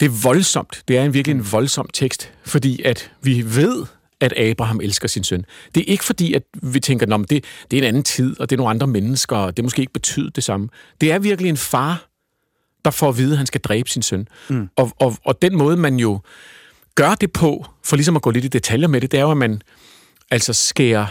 det 0.00 0.06
er 0.06 0.22
voldsomt. 0.22 0.82
Det 0.88 0.98
er 0.98 1.04
en 1.04 1.14
virkelig 1.14 1.34
en 1.34 1.52
voldsom 1.52 1.88
tekst, 1.92 2.32
fordi 2.44 2.82
at 2.82 3.10
vi 3.22 3.42
ved, 3.46 3.86
at 4.20 4.38
Abraham 4.38 4.80
elsker 4.80 5.08
sin 5.08 5.24
søn. 5.24 5.44
Det 5.74 5.80
er 5.80 5.84
ikke 5.84 6.04
fordi, 6.04 6.34
at 6.34 6.42
vi 6.62 6.80
tænker, 6.80 7.14
at 7.14 7.30
det, 7.30 7.44
det 7.70 7.76
er 7.76 7.82
en 7.82 7.88
anden 7.88 8.02
tid, 8.02 8.40
og 8.40 8.50
det 8.50 8.56
er 8.56 8.58
nogle 8.58 8.70
andre 8.70 8.86
mennesker, 8.86 9.36
og 9.36 9.56
det 9.56 9.64
måske 9.64 9.80
ikke 9.80 9.92
betyder 9.92 10.30
det 10.30 10.44
samme. 10.44 10.68
Det 11.00 11.12
er 11.12 11.18
virkelig 11.18 11.48
en 11.48 11.56
far, 11.56 12.08
der 12.84 12.90
får 12.90 13.08
at 13.08 13.18
vide, 13.18 13.32
at 13.32 13.36
han 13.36 13.46
skal 13.46 13.60
dræbe 13.60 13.90
sin 13.90 14.02
søn. 14.02 14.28
Mm. 14.48 14.68
Og, 14.76 14.92
og, 14.98 15.16
og 15.24 15.42
den 15.42 15.56
måde, 15.56 15.76
man 15.76 15.96
jo 15.96 16.20
gør 16.94 17.14
det 17.14 17.32
på, 17.32 17.66
for 17.84 17.96
ligesom 17.96 18.16
at 18.16 18.22
gå 18.22 18.30
lidt 18.30 18.44
i 18.44 18.48
detaljer 18.48 18.88
med 18.88 19.00
det, 19.00 19.12
det 19.12 19.18
er 19.18 19.22
jo, 19.22 19.30
at 19.30 19.36
man 19.36 19.62
altså 20.30 20.52
skærer 20.52 21.06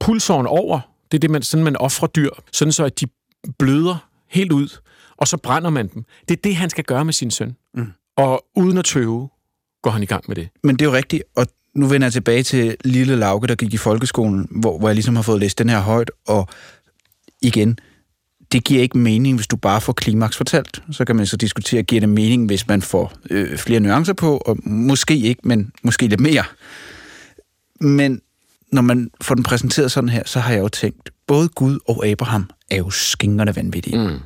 pulsåren 0.00 0.46
over 0.46 0.80
det 1.12 1.18
er 1.18 1.20
det, 1.20 1.30
man, 1.30 1.42
sådan 1.42 1.64
man 1.64 1.76
offrer 1.76 2.08
dyr, 2.08 2.30
sådan 2.52 2.72
så 2.72 2.84
at 2.84 3.00
de 3.00 3.06
bløder 3.58 4.08
helt 4.30 4.52
ud, 4.52 4.68
og 5.16 5.28
så 5.28 5.36
brænder 5.36 5.70
man 5.70 5.88
dem. 5.88 6.04
Det 6.28 6.36
er 6.36 6.40
det, 6.44 6.56
han 6.56 6.70
skal 6.70 6.84
gøre 6.84 7.04
med 7.04 7.12
sin 7.12 7.30
søn. 7.30 7.56
Mm. 7.74 7.86
Og 8.16 8.44
uden 8.56 8.78
at 8.78 8.84
tøve, 8.84 9.28
går 9.82 9.90
han 9.90 10.02
i 10.02 10.06
gang 10.06 10.24
med 10.28 10.36
det. 10.36 10.48
Men 10.62 10.76
det 10.76 10.84
er 10.84 10.90
jo 10.90 10.96
rigtigt, 10.96 11.22
og 11.36 11.46
nu 11.74 11.86
vender 11.86 12.06
jeg 12.06 12.12
tilbage 12.12 12.42
til 12.42 12.76
lille 12.84 13.16
Lauke, 13.16 13.46
der 13.46 13.54
gik 13.54 13.74
i 13.74 13.76
folkeskolen, 13.76 14.48
hvor, 14.50 14.78
hvor 14.78 14.88
jeg 14.88 14.94
ligesom 14.94 15.16
har 15.16 15.22
fået 15.22 15.40
læst 15.40 15.58
den 15.58 15.68
her 15.68 15.80
højt, 15.80 16.10
og 16.26 16.48
igen, 17.42 17.78
det 18.52 18.64
giver 18.64 18.82
ikke 18.82 18.98
mening, 18.98 19.36
hvis 19.36 19.46
du 19.46 19.56
bare 19.56 19.80
får 19.80 19.92
klimaks 19.92 20.36
fortalt. 20.36 20.82
Så 20.90 21.04
kan 21.04 21.16
man 21.16 21.26
så 21.26 21.36
diskutere, 21.36 21.82
giver 21.82 22.00
det 22.00 22.08
mening, 22.08 22.46
hvis 22.46 22.68
man 22.68 22.82
får 22.82 23.12
øh, 23.30 23.58
flere 23.58 23.80
nuancer 23.80 24.12
på, 24.12 24.36
og 24.36 24.56
måske 24.64 25.16
ikke, 25.16 25.40
men 25.44 25.72
måske 25.82 26.06
lidt 26.06 26.20
mere. 26.20 26.44
Men 27.80 28.20
når 28.72 28.82
man 28.82 29.10
får 29.20 29.34
den 29.34 29.44
præsenteret 29.44 29.92
sådan 29.92 30.08
her, 30.08 30.22
så 30.26 30.40
har 30.40 30.52
jeg 30.52 30.60
jo 30.60 30.68
tænkt, 30.68 31.10
både 31.26 31.48
Gud 31.48 31.78
og 31.88 32.06
Abraham 32.06 32.50
er 32.70 32.76
jo 32.76 32.90
skingerne 32.90 33.56
vanvittige. 33.56 33.98
Mm. 33.98 34.18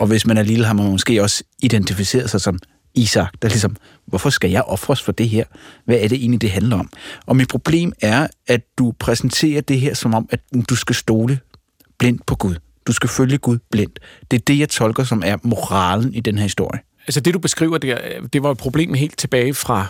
Og 0.00 0.06
hvis 0.06 0.26
man 0.26 0.36
er 0.36 0.42
lille, 0.42 0.66
har 0.66 0.72
man 0.72 0.90
måske 0.90 1.22
også 1.22 1.44
identificeret 1.62 2.30
sig 2.30 2.40
som 2.40 2.58
Isak, 2.94 3.32
der 3.42 3.48
ligesom, 3.48 3.76
hvorfor 4.06 4.30
skal 4.30 4.50
jeg 4.50 4.62
ofres 4.62 5.02
for 5.02 5.12
det 5.12 5.28
her? 5.28 5.44
Hvad 5.84 5.96
er 5.96 6.08
det 6.08 6.18
egentlig, 6.18 6.40
det 6.40 6.50
handler 6.50 6.78
om? 6.78 6.90
Og 7.26 7.36
mit 7.36 7.48
problem 7.48 7.92
er, 8.02 8.26
at 8.46 8.60
du 8.78 8.92
præsenterer 8.98 9.60
det 9.60 9.80
her 9.80 9.94
som 9.94 10.14
om, 10.14 10.28
at 10.30 10.40
du 10.68 10.76
skal 10.76 10.94
stole 10.94 11.38
blindt 11.98 12.26
på 12.26 12.34
Gud. 12.34 12.54
Du 12.86 12.92
skal 12.92 13.08
følge 13.08 13.38
Gud 13.38 13.58
blindt. 13.70 13.98
Det 14.30 14.36
er 14.36 14.40
det, 14.46 14.58
jeg 14.58 14.68
tolker 14.68 15.04
som 15.04 15.22
er 15.26 15.36
moralen 15.42 16.14
i 16.14 16.20
den 16.20 16.36
her 16.38 16.42
historie. 16.42 16.80
Altså 17.06 17.20
det, 17.20 17.34
du 17.34 17.38
beskriver, 17.38 17.78
det, 17.78 17.98
det 18.32 18.42
var 18.42 18.50
et 18.50 18.58
problem 18.58 18.94
helt 18.94 19.18
tilbage 19.18 19.54
fra 19.54 19.86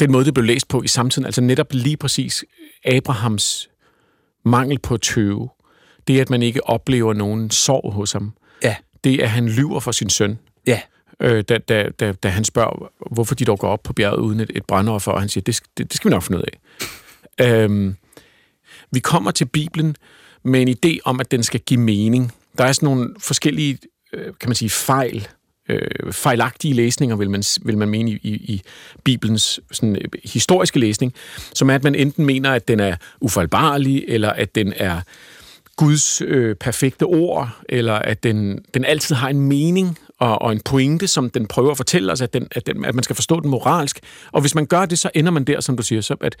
den 0.00 0.12
måde, 0.12 0.24
det 0.24 0.34
blev 0.34 0.44
læst 0.46 0.68
på 0.68 0.82
i 0.82 0.88
samtiden. 0.88 1.26
Altså 1.26 1.40
netop 1.40 1.66
lige 1.70 1.96
præcis 1.96 2.44
Abrahams 2.84 3.68
mangel 4.44 4.78
på 4.78 4.96
tøve. 4.96 5.48
Det, 6.08 6.20
at 6.20 6.30
man 6.30 6.42
ikke 6.42 6.66
oplever 6.66 7.14
nogen 7.14 7.50
sorg 7.50 7.92
hos 7.92 8.12
ham. 8.12 8.32
Ja. 8.62 8.76
Det, 9.04 9.20
at 9.20 9.30
han 9.30 9.48
lyver 9.48 9.80
for 9.80 9.92
sin 9.92 10.10
søn. 10.10 10.38
Ja. 10.66 10.80
Øh, 11.20 11.44
da, 11.48 11.58
da, 11.58 11.88
da, 12.00 12.12
da 12.12 12.28
han 12.28 12.44
spørger, 12.44 12.90
hvorfor 13.10 13.34
de 13.34 13.44
dog 13.44 13.58
går 13.58 13.68
op 13.68 13.82
på 13.82 13.92
bjerget 13.92 14.20
uden 14.20 14.40
et, 14.40 14.50
et 14.54 14.64
brændoffer, 14.64 15.12
og 15.12 15.20
han 15.20 15.28
siger, 15.28 15.42
det, 15.42 15.60
det, 15.78 15.92
det 15.92 15.96
skal 15.96 16.10
vi 16.10 16.14
nok 16.14 16.22
finde 16.22 16.38
ud 16.38 16.44
af. 16.44 16.58
øhm, 17.46 17.96
vi 18.90 19.00
kommer 19.00 19.30
til 19.30 19.44
Bibelen 19.44 19.96
med 20.42 20.62
en 20.62 20.68
idé 20.68 20.98
om, 21.04 21.20
at 21.20 21.30
den 21.30 21.42
skal 21.42 21.60
give 21.60 21.80
mening. 21.80 22.32
Der 22.58 22.64
er 22.64 22.72
sådan 22.72 22.86
nogle 22.86 23.14
forskellige, 23.18 23.78
øh, 24.12 24.24
kan 24.40 24.48
man 24.48 24.54
sige, 24.54 24.70
fejl, 24.70 25.28
øh, 25.68 26.12
fejlagtige 26.12 26.74
læsninger, 26.74 27.16
vil 27.16 27.30
man, 27.30 27.42
vil 27.62 27.78
man 27.78 27.88
mene 27.88 28.10
i, 28.10 28.18
i, 28.22 28.62
Bibelens 29.04 29.60
sådan, 29.72 29.96
øh, 29.96 30.02
historiske 30.24 30.78
læsning, 30.78 31.14
som 31.54 31.70
er, 31.70 31.74
at 31.74 31.84
man 31.84 31.94
enten 31.94 32.24
mener, 32.24 32.52
at 32.52 32.68
den 32.68 32.80
er 32.80 32.96
ufejlbarlig, 33.20 34.04
eller 34.08 34.30
at 34.30 34.54
den 34.54 34.72
er 34.76 35.00
Guds 35.76 36.22
øh, 36.22 36.56
perfekte 36.56 37.02
ord, 37.02 37.48
eller 37.68 37.94
at 37.94 38.22
den, 38.22 38.64
den 38.74 38.84
altid 38.84 39.14
har 39.14 39.28
en 39.28 39.40
mening 39.40 39.98
og, 40.18 40.42
og 40.42 40.52
en 40.52 40.60
pointe, 40.60 41.06
som 41.06 41.30
den 41.30 41.46
prøver 41.46 41.70
at 41.70 41.76
fortælle 41.76 42.12
os, 42.12 42.20
at, 42.20 42.34
den, 42.34 42.48
at, 42.50 42.66
den, 42.66 42.84
at 42.84 42.94
man 42.94 43.04
skal 43.04 43.16
forstå 43.16 43.40
den 43.40 43.50
moralsk. 43.50 44.00
Og 44.32 44.40
hvis 44.40 44.54
man 44.54 44.66
gør 44.66 44.86
det, 44.86 44.98
så 44.98 45.10
ender 45.14 45.32
man 45.32 45.44
der, 45.44 45.60
som 45.60 45.76
du 45.76 45.82
siger, 45.82 46.00
så 46.00 46.16
at 46.20 46.36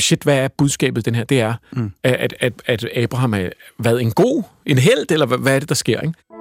shit, 0.00 0.22
hvad 0.22 0.38
er 0.38 0.48
budskabet 0.48 1.04
den 1.04 1.14
her? 1.14 1.24
Det 1.24 1.40
er, 1.40 1.54
mm. 1.72 1.92
at, 2.02 2.34
at, 2.40 2.52
at 2.66 2.84
Abraham 2.96 3.34
er 3.34 3.48
været 3.78 4.02
en 4.02 4.12
god, 4.12 4.42
en 4.66 4.78
held, 4.78 5.10
eller 5.10 5.26
hvad, 5.26 5.38
hvad 5.38 5.54
er 5.54 5.58
det, 5.58 5.68
der 5.68 5.74
sker? 5.74 6.00
Ikke? 6.00 6.35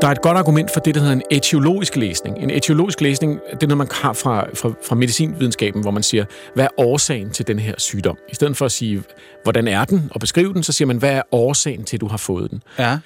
Der 0.00 0.08
er 0.08 0.12
et 0.12 0.22
godt 0.22 0.36
argument 0.36 0.70
for 0.70 0.80
det, 0.80 0.94
der 0.94 1.00
hedder 1.00 1.14
en 1.14 1.22
etiologisk 1.30 1.96
læsning. 1.96 2.38
En 2.38 2.50
etiologisk 2.50 3.00
læsning, 3.00 3.40
det 3.50 3.62
er 3.62 3.66
noget, 3.66 3.78
man 3.78 3.88
har 3.92 4.12
fra, 4.12 4.46
fra, 4.54 4.72
fra 4.88 4.94
medicinvidenskaben, 4.94 5.82
hvor 5.82 5.90
man 5.90 6.02
siger, 6.02 6.24
hvad 6.54 6.64
er 6.64 6.68
årsagen 6.76 7.30
til 7.30 7.46
den 7.46 7.58
her 7.58 7.74
sygdom? 7.78 8.16
I 8.28 8.34
stedet 8.34 8.56
for 8.56 8.64
at 8.64 8.72
sige, 8.72 9.02
hvordan 9.42 9.68
er 9.68 9.84
den, 9.84 10.10
og 10.14 10.20
beskrive 10.20 10.54
den, 10.54 10.62
så 10.62 10.72
siger 10.72 10.86
man, 10.86 10.96
hvad 10.96 11.10
er 11.10 11.22
årsagen 11.32 11.84
til, 11.84 11.96
at 11.96 12.00
du 12.00 12.06
har 12.06 12.16
fået 12.16 12.50
den? 12.50 12.62
Ja. 12.78 12.98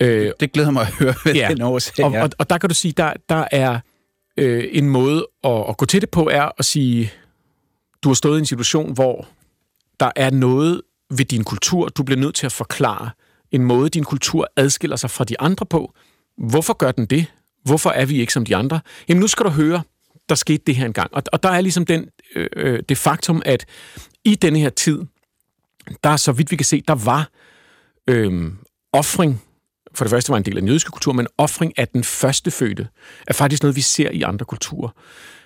Øh, 0.00 0.32
det 0.40 0.52
glæder 0.52 0.70
mig 0.70 0.82
at 0.82 0.94
høre, 0.94 1.14
hvad 1.22 1.34
ja. 1.34 1.48
den 1.50 1.62
årsag 1.62 2.04
og, 2.04 2.12
og, 2.12 2.30
og 2.38 2.50
der 2.50 2.58
kan 2.58 2.68
du 2.68 2.74
sige, 2.74 2.92
der, 2.96 3.12
der 3.28 3.44
er 3.50 3.78
øh, 4.36 4.64
en 4.72 4.88
måde 4.88 5.26
at, 5.44 5.64
at 5.68 5.76
gå 5.76 5.86
til 5.86 6.00
det 6.00 6.10
på, 6.10 6.28
er 6.32 6.50
at 6.58 6.64
sige, 6.64 7.12
du 8.02 8.08
har 8.08 8.14
stået 8.14 8.36
i 8.36 8.38
en 8.38 8.46
situation, 8.46 8.92
hvor 8.92 9.26
der 10.00 10.10
er 10.16 10.30
noget 10.30 10.80
ved 11.10 11.24
din 11.24 11.44
kultur, 11.44 11.88
du 11.88 12.02
bliver 12.02 12.20
nødt 12.20 12.34
til 12.34 12.46
at 12.46 12.52
forklare 12.52 13.10
en 13.52 13.64
måde, 13.64 13.88
din 13.88 14.04
kultur 14.04 14.48
adskiller 14.56 14.96
sig 14.96 15.10
fra 15.10 15.24
de 15.24 15.40
andre 15.40 15.66
på, 15.66 15.94
Hvorfor 16.42 16.72
gør 16.72 16.92
den 16.92 17.06
det? 17.06 17.26
Hvorfor 17.64 17.90
er 17.90 18.06
vi 18.06 18.20
ikke 18.20 18.32
som 18.32 18.44
de 18.44 18.56
andre? 18.56 18.80
Jamen 19.08 19.20
nu 19.20 19.26
skal 19.26 19.46
du 19.46 19.50
høre, 19.50 19.82
der 20.28 20.34
skete 20.34 20.62
det 20.66 20.76
her 20.76 20.86
engang. 20.86 21.14
Og, 21.14 21.22
og 21.32 21.42
der 21.42 21.48
er 21.48 21.60
ligesom 21.60 21.86
den, 21.86 22.08
øh, 22.34 22.48
øh 22.56 22.82
det 22.88 22.98
faktum, 22.98 23.42
at 23.44 23.66
i 24.24 24.34
denne 24.34 24.58
her 24.58 24.70
tid, 24.70 25.02
der 26.04 26.16
så 26.16 26.32
vidt 26.32 26.50
vi 26.50 26.56
kan 26.56 26.66
se, 26.66 26.82
der 26.88 26.94
var 26.94 27.30
øh, 28.06 28.52
offring, 28.92 29.42
for 29.94 30.04
det 30.04 30.10
første 30.10 30.30
var 30.30 30.36
en 30.36 30.44
del 30.44 30.56
af 30.56 30.60
den 30.60 30.68
jødiske 30.68 30.90
kultur, 30.90 31.12
men 31.12 31.26
offring 31.38 31.78
af 31.78 31.88
den 31.88 32.04
første 32.04 32.50
fødte, 32.50 32.88
er 33.26 33.32
faktisk 33.32 33.62
noget, 33.62 33.76
vi 33.76 33.80
ser 33.80 34.10
i 34.10 34.22
andre 34.22 34.44
kulturer. 34.44 34.90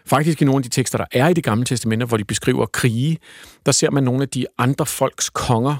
Faktisk 0.06 0.42
i 0.42 0.44
nogle 0.44 0.58
af 0.58 0.62
de 0.62 0.68
tekster, 0.68 0.98
der 0.98 1.04
er 1.12 1.28
i 1.28 1.34
det 1.34 1.44
gamle 1.44 1.64
testamente, 1.64 2.06
hvor 2.06 2.16
de 2.16 2.24
beskriver 2.24 2.66
krige, 2.66 3.18
der 3.66 3.72
ser 3.72 3.90
man 3.90 4.04
nogle 4.04 4.22
af 4.22 4.28
de 4.28 4.46
andre 4.58 4.86
folks 4.86 5.30
konger, 5.30 5.76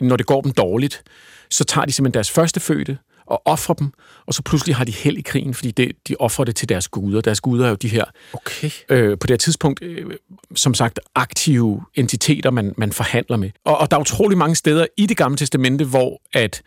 når 0.00 0.16
det 0.16 0.26
går 0.26 0.40
dem 0.40 0.52
dårligt, 0.52 1.02
så 1.50 1.64
tager 1.64 1.84
de 1.84 1.92
simpelthen 1.92 2.14
deres 2.14 2.30
første 2.30 2.60
fødte, 2.60 2.98
og 3.26 3.42
ofre 3.44 3.74
dem, 3.78 3.92
og 4.26 4.34
så 4.34 4.42
pludselig 4.42 4.76
har 4.76 4.84
de 4.84 4.92
held 4.92 5.16
i 5.18 5.22
krigen, 5.22 5.54
fordi 5.54 5.70
det, 5.70 5.92
de 6.08 6.16
offrer 6.18 6.44
det 6.44 6.56
til 6.56 6.68
deres 6.68 6.88
guder. 6.88 7.20
Deres 7.20 7.40
guder 7.40 7.64
er 7.64 7.68
jo 7.68 7.74
de 7.74 7.88
her, 7.88 8.04
okay. 8.32 8.70
øh, 8.88 9.18
på 9.18 9.26
det 9.26 9.30
her 9.30 9.36
tidspunkt, 9.36 9.82
øh, 9.82 10.06
som 10.54 10.74
sagt, 10.74 11.00
aktive 11.14 11.82
entiteter, 11.94 12.50
man, 12.50 12.74
man 12.76 12.92
forhandler 12.92 13.36
med. 13.36 13.50
Og, 13.64 13.78
og 13.78 13.90
der 13.90 13.96
er 13.96 14.00
utrolig 14.00 14.38
mange 14.38 14.56
steder 14.56 14.86
i 14.96 15.06
det 15.06 15.16
gamle 15.16 15.36
testamente, 15.36 15.84
hvor 15.84 16.20
at 16.32 16.62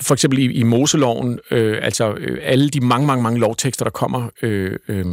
for 0.00 0.14
eksempel 0.14 0.38
i, 0.38 0.52
i 0.52 0.62
Moseloven, 0.62 1.38
øh, 1.50 1.78
altså 1.82 2.14
øh, 2.14 2.38
alle 2.42 2.68
de 2.68 2.80
mange, 2.80 3.06
mange, 3.06 3.22
mange 3.22 3.40
lovtekster, 3.40 3.84
der 3.84 3.90
kommer 3.90 4.28
øh, 4.42 4.78
øh, 4.88 5.06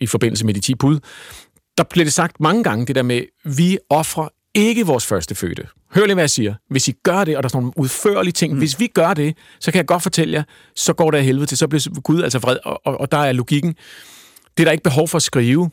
i 0.00 0.06
forbindelse 0.06 0.46
med 0.46 0.54
de 0.54 0.60
10 0.60 0.74
bud, 0.74 1.00
der 1.78 1.84
bliver 1.84 2.04
det 2.04 2.12
sagt 2.12 2.40
mange 2.40 2.64
gange, 2.64 2.86
det 2.86 2.94
der 2.94 3.02
med, 3.02 3.22
vi 3.44 3.78
offrer 3.90 4.28
ikke 4.54 4.86
vores 4.86 5.06
første 5.06 5.34
fødte. 5.34 5.66
Hør 5.94 6.06
lige, 6.06 6.14
hvad 6.14 6.22
jeg 6.22 6.30
siger. 6.30 6.54
Hvis 6.68 6.88
I 6.88 6.92
gør 7.02 7.24
det, 7.24 7.36
og 7.36 7.42
der 7.42 7.46
er 7.46 7.50
sådan 7.50 7.62
nogle 7.62 7.78
udførlige 7.78 8.32
ting, 8.32 8.52
mm. 8.52 8.58
hvis 8.58 8.80
vi 8.80 8.86
gør 8.86 9.14
det, 9.14 9.36
så 9.60 9.72
kan 9.72 9.78
jeg 9.78 9.86
godt 9.86 10.02
fortælle 10.02 10.34
jer, 10.34 10.42
så 10.76 10.92
går 10.92 11.10
der 11.10 11.18
af 11.18 11.24
helvede 11.24 11.46
til, 11.46 11.58
så 11.58 11.68
bliver 11.68 12.00
Gud 12.00 12.22
altså 12.22 12.38
vred, 12.38 12.56
og, 12.64 12.80
og, 12.84 13.00
og 13.00 13.12
der 13.12 13.18
er 13.18 13.32
logikken. 13.32 13.74
Det 14.56 14.62
er 14.62 14.64
der 14.64 14.72
ikke 14.72 14.84
behov 14.84 15.08
for 15.08 15.16
at 15.16 15.22
skrive, 15.22 15.70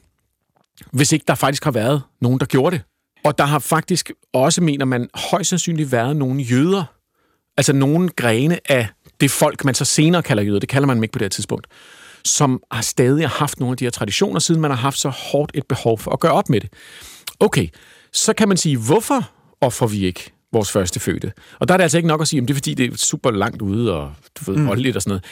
hvis 0.92 1.12
ikke 1.12 1.26
der 1.28 1.36
faktisk 1.36 1.64
har 1.64 1.72
været 1.72 2.02
nogen, 2.22 2.40
der 2.40 2.46
gjorde 2.46 2.76
det. 2.76 2.84
Og 3.24 3.38
der 3.38 3.44
har 3.44 3.60
faktisk 3.60 4.12
også, 4.34 4.62
mener 4.62 4.86
man, 4.86 5.10
højst 5.32 5.50
sandsynligt 5.50 5.92
været 5.92 6.16
nogle 6.16 6.42
jøder, 6.42 6.84
altså 7.58 7.74
nogle 7.74 8.10
grene 8.10 8.60
af 8.72 8.88
det 9.22 9.32
folk, 9.32 9.66
man 9.66 9.76
så 9.76 9.86
senere 9.86 10.24
kalder 10.24 10.44
jøder, 10.44 10.60
det 10.60 10.70
kalder 10.70 10.88
man 10.88 10.98
dem 10.98 11.04
ikke 11.04 11.14
på 11.14 11.20
det 11.20 11.26
her 11.26 11.30
tidspunkt, 11.30 11.68
som 12.26 12.64
har 12.72 12.82
stadig 12.82 13.30
haft 13.30 13.60
nogle 13.60 13.74
af 13.74 13.78
de 13.78 13.86
her 13.86 13.92
traditioner, 13.92 14.40
siden 14.40 14.62
man 14.62 14.72
har 14.72 14.78
haft 14.78 15.00
så 15.00 15.10
hårdt 15.10 15.52
et 15.54 15.68
behov 15.70 16.00
for 16.00 16.12
at 16.12 16.20
gøre 16.20 16.32
op 16.32 16.50
med 16.50 16.62
det. 16.62 16.70
Okay, 17.40 17.68
så 18.14 18.34
kan 18.34 18.48
man 18.48 18.58
sige, 18.58 18.78
hvorfor 18.78 19.30
offrer 19.62 19.88
vi 19.88 20.06
ikke 20.06 20.32
vores 20.54 20.72
første 20.72 21.00
fødte? 21.00 21.32
Og 21.60 21.68
der 21.68 21.74
er 21.74 21.78
det 21.78 21.84
altså 21.84 21.98
ikke 21.98 22.08
nok 22.08 22.22
at 22.22 22.28
sige, 22.28 22.42
at 22.42 22.48
det 22.48 22.54
er 22.54 22.56
fordi, 22.56 22.74
det 22.74 22.94
er 22.94 22.98
super 22.98 23.32
langt 23.32 23.62
ude 23.62 23.94
og 23.94 24.14
du 24.40 24.52
ved, 24.52 24.60
mm. 24.60 24.70
og 24.70 24.78
sådan 24.78 25.02
noget. 25.08 25.24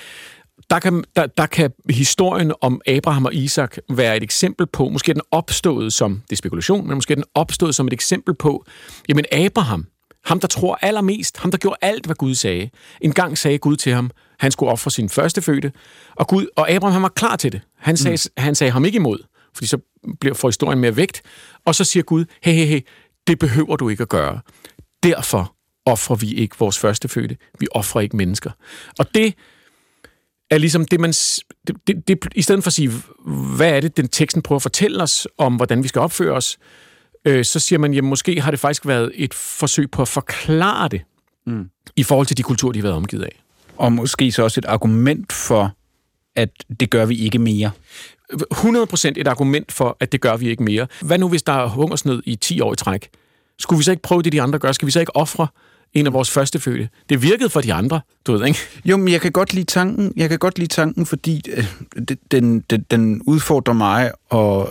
Der 0.69 0.79
kan, 0.79 1.03
der, 1.15 1.25
der 1.25 1.45
kan 1.45 1.71
historien 1.89 2.53
om 2.61 2.81
Abraham 2.87 3.25
og 3.25 3.33
Isak 3.33 3.77
være 3.89 4.17
et 4.17 4.23
eksempel 4.23 4.67
på, 4.67 4.89
måske 4.89 5.13
den 5.13 5.21
opstået 5.31 5.93
som, 5.93 6.21
det 6.29 6.31
er 6.31 6.37
spekulation, 6.37 6.87
men 6.87 6.95
måske 6.95 7.15
den 7.15 7.23
opstået 7.33 7.75
som 7.75 7.87
et 7.87 7.93
eksempel 7.93 8.35
på, 8.35 8.65
jamen 9.09 9.25
Abraham, 9.31 9.87
ham 10.25 10.39
der 10.39 10.47
tror 10.47 10.79
allermest, 10.81 11.37
ham 11.37 11.51
der 11.51 11.57
gjorde 11.57 11.77
alt, 11.81 12.05
hvad 12.05 12.15
Gud 12.15 12.35
sagde. 12.35 12.69
En 13.01 13.11
gang 13.11 13.37
sagde 13.37 13.57
Gud 13.57 13.75
til 13.75 13.93
ham, 13.93 14.11
han 14.39 14.51
skulle 14.51 14.71
ofre 14.71 14.91
sin 14.91 15.09
første 15.09 15.41
fødte, 15.41 15.71
og, 16.15 16.27
Gud, 16.27 16.45
og 16.55 16.69
Abraham 16.69 16.93
han 16.93 17.01
var 17.01 17.09
klar 17.09 17.35
til 17.35 17.51
det. 17.51 17.61
Han 17.77 17.97
sagde, 17.97 18.17
mm. 18.37 18.43
han 18.43 18.55
sagde 18.55 18.71
ham 18.71 18.85
ikke 18.85 18.95
imod 18.95 19.19
fordi 19.55 19.67
så 19.67 19.77
bliver, 20.19 20.35
får 20.35 20.47
historien 20.47 20.79
mere 20.79 20.95
vægt. 20.95 21.21
Og 21.65 21.75
så 21.75 21.83
siger 21.83 22.03
Gud, 22.03 22.25
hey, 22.41 22.53
hey, 22.53 22.65
hey, 22.65 22.81
det 23.27 23.39
behøver 23.39 23.75
du 23.75 23.89
ikke 23.89 24.01
at 24.01 24.09
gøre. 24.09 24.39
Derfor 25.03 25.55
offrer 25.85 26.15
vi 26.15 26.33
ikke 26.33 26.55
vores 26.59 26.79
første 26.79 27.07
fødte. 27.07 27.37
Vi 27.59 27.67
offrer 27.71 28.01
ikke 28.01 28.17
mennesker. 28.17 28.51
Og 28.99 29.15
det 29.15 29.35
er 30.49 30.57
ligesom 30.57 30.85
det, 30.85 30.99
man... 30.99 31.11
Det, 31.67 31.87
det, 31.87 32.07
det, 32.07 32.27
I 32.35 32.41
stedet 32.41 32.63
for 32.63 32.69
at 32.69 32.73
sige, 32.73 32.91
hvad 33.55 33.71
er 33.71 33.79
det, 33.79 33.97
den 33.97 34.07
teksten 34.07 34.41
prøver 34.41 34.57
at 34.57 34.61
fortælle 34.61 35.03
os 35.03 35.27
om, 35.37 35.55
hvordan 35.55 35.83
vi 35.83 35.87
skal 35.87 36.01
opføre 36.01 36.33
os, 36.33 36.57
øh, 37.25 37.45
så 37.45 37.59
siger 37.59 37.79
man, 37.79 37.93
jamen 37.93 38.09
måske 38.09 38.41
har 38.41 38.51
det 38.51 38.59
faktisk 38.59 38.85
været 38.85 39.11
et 39.15 39.33
forsøg 39.33 39.91
på 39.91 40.01
at 40.01 40.07
forklare 40.07 40.87
det, 40.87 41.01
mm. 41.45 41.69
i 41.95 42.03
forhold 42.03 42.27
til 42.27 42.37
de 42.37 42.43
kulturer, 42.43 42.71
de 42.71 42.79
har 42.79 42.83
været 42.83 42.95
omgivet 42.95 43.23
af. 43.23 43.41
Og 43.77 43.91
måske 43.91 44.31
så 44.31 44.43
også 44.43 44.59
et 44.59 44.65
argument 44.65 45.33
for, 45.33 45.75
at 46.35 46.49
det 46.79 46.89
gør 46.89 47.05
vi 47.05 47.15
ikke 47.15 47.39
mere. 47.39 47.71
100% 48.33 49.13
et 49.15 49.27
argument 49.27 49.71
for, 49.71 49.97
at 49.99 50.11
det 50.11 50.21
gør 50.21 50.37
vi 50.37 50.49
ikke 50.49 50.63
mere. 50.63 50.87
Hvad 51.01 51.17
nu, 51.17 51.29
hvis 51.29 51.43
der 51.43 51.53
er 51.53 51.67
hungersnød 51.67 52.21
i 52.25 52.35
10 52.35 52.61
år 52.61 52.73
i 52.73 52.75
træk? 52.75 53.09
Skulle 53.59 53.77
vi 53.77 53.83
så 53.83 53.91
ikke 53.91 54.03
prøve 54.03 54.21
det, 54.21 54.31
de 54.31 54.41
andre 54.41 54.59
gør? 54.59 54.71
Skal 54.71 54.85
vi 54.85 54.91
så 54.91 54.99
ikke 54.99 55.15
ofre 55.15 55.47
en 55.95 56.07
af 56.07 56.13
vores 56.13 56.31
førstefødte. 56.31 56.89
Det 57.09 57.21
virkede 57.21 57.49
for 57.49 57.61
de 57.61 57.73
andre, 57.73 58.01
du 58.27 58.31
ved, 58.31 58.47
ikke? 58.47 58.59
Jo, 58.85 58.97
men 58.97 59.07
jeg 59.13 59.21
kan 59.21 59.31
godt 59.31 59.53
lide 59.53 59.65
tanken, 59.65 60.13
jeg 60.15 60.29
kan 60.29 60.39
godt 60.39 60.57
lide 60.59 60.67
tanken, 60.67 61.05
fordi 61.05 61.41
øh, 61.51 61.65
den, 62.31 62.59
den, 62.69 62.85
den 62.91 63.21
udfordrer 63.21 63.73
mig, 63.73 64.11
og 64.29 64.69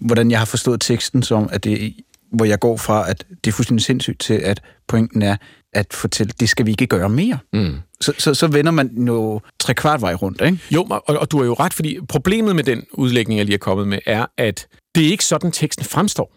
hvordan 0.00 0.30
jeg 0.30 0.38
har 0.38 0.46
forstået 0.46 0.80
teksten 0.80 1.22
som, 1.22 1.48
at 1.52 1.64
det 1.64 1.94
hvor 2.32 2.44
jeg 2.44 2.58
går 2.58 2.76
fra, 2.76 3.10
at 3.10 3.24
det 3.44 3.50
er 3.50 3.52
fuldstændig 3.52 3.84
sindssygt, 3.84 4.20
til 4.20 4.34
at 4.34 4.62
pointen 4.88 5.22
er 5.22 5.36
at 5.76 5.92
fortælle, 5.92 6.32
det 6.40 6.48
skal 6.48 6.66
vi 6.66 6.70
ikke 6.70 6.86
gøre 6.86 7.08
mere. 7.08 7.38
Mm. 7.52 7.76
Så, 8.00 8.12
så, 8.18 8.34
så 8.34 8.46
vender 8.46 8.72
man 8.72 9.06
jo 9.06 9.40
tre 9.58 9.74
kvart 9.74 10.00
vej 10.00 10.14
rundt, 10.14 10.40
ikke? 10.40 10.58
Jo, 10.70 10.82
og, 10.82 11.02
og 11.06 11.30
du 11.30 11.38
er 11.38 11.44
jo 11.44 11.54
ret, 11.54 11.74
fordi 11.74 11.98
problemet 12.08 12.56
med 12.56 12.64
den 12.64 12.84
udlægning, 12.92 13.38
jeg 13.38 13.46
lige 13.46 13.54
er 13.54 13.58
kommet 13.58 13.88
med, 13.88 13.98
er, 14.06 14.26
at 14.36 14.66
det 14.94 15.06
er 15.06 15.10
ikke 15.10 15.24
sådan, 15.24 15.52
teksten 15.52 15.84
fremstår. 15.84 16.32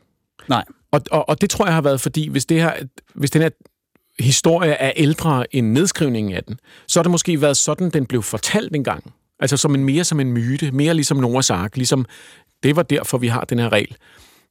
Nej. 0.50 0.64
Og, 0.92 1.02
og, 1.12 1.30
og 1.30 1.42
det 1.42 1.50
tror 1.50 1.66
jeg 1.66 1.74
har 1.74 1.82
været, 1.82 2.02
fordi 2.02 2.30
hvis, 2.30 2.46
det 2.46 2.62
her, 2.62 2.74
hvis 3.16 3.32
den 3.32 3.42
her 3.42 3.50
historie 4.20 4.72
er 4.72 4.92
ældre 4.96 5.56
end 5.56 5.72
nedskrivningen 5.72 6.34
af 6.34 6.44
den, 6.44 6.60
så 6.88 7.00
har 7.00 7.04
det 7.04 7.12
måske 7.12 7.42
været 7.42 7.58
sådan, 7.58 7.90
den 7.90 8.06
blev 8.06 8.24
fortalt 8.24 8.76
engang. 8.76 9.14
Altså 9.40 9.58
som 9.58 9.76
en 9.76 9.84
mere 9.84 10.04
som 10.04 10.20
en 10.20 10.32
myte, 10.32 10.72
mere 10.72 10.94
ligesom 10.94 11.18
Noahs 11.18 11.50
ark, 11.50 11.78
ligesom 11.78 12.06
det 12.64 12.76
var 12.76 12.84
derfor, 12.84 13.18
vi 13.18 13.28
har 13.28 13.42
den 13.42 13.60
her 13.60 13.72
regel. 13.72 13.96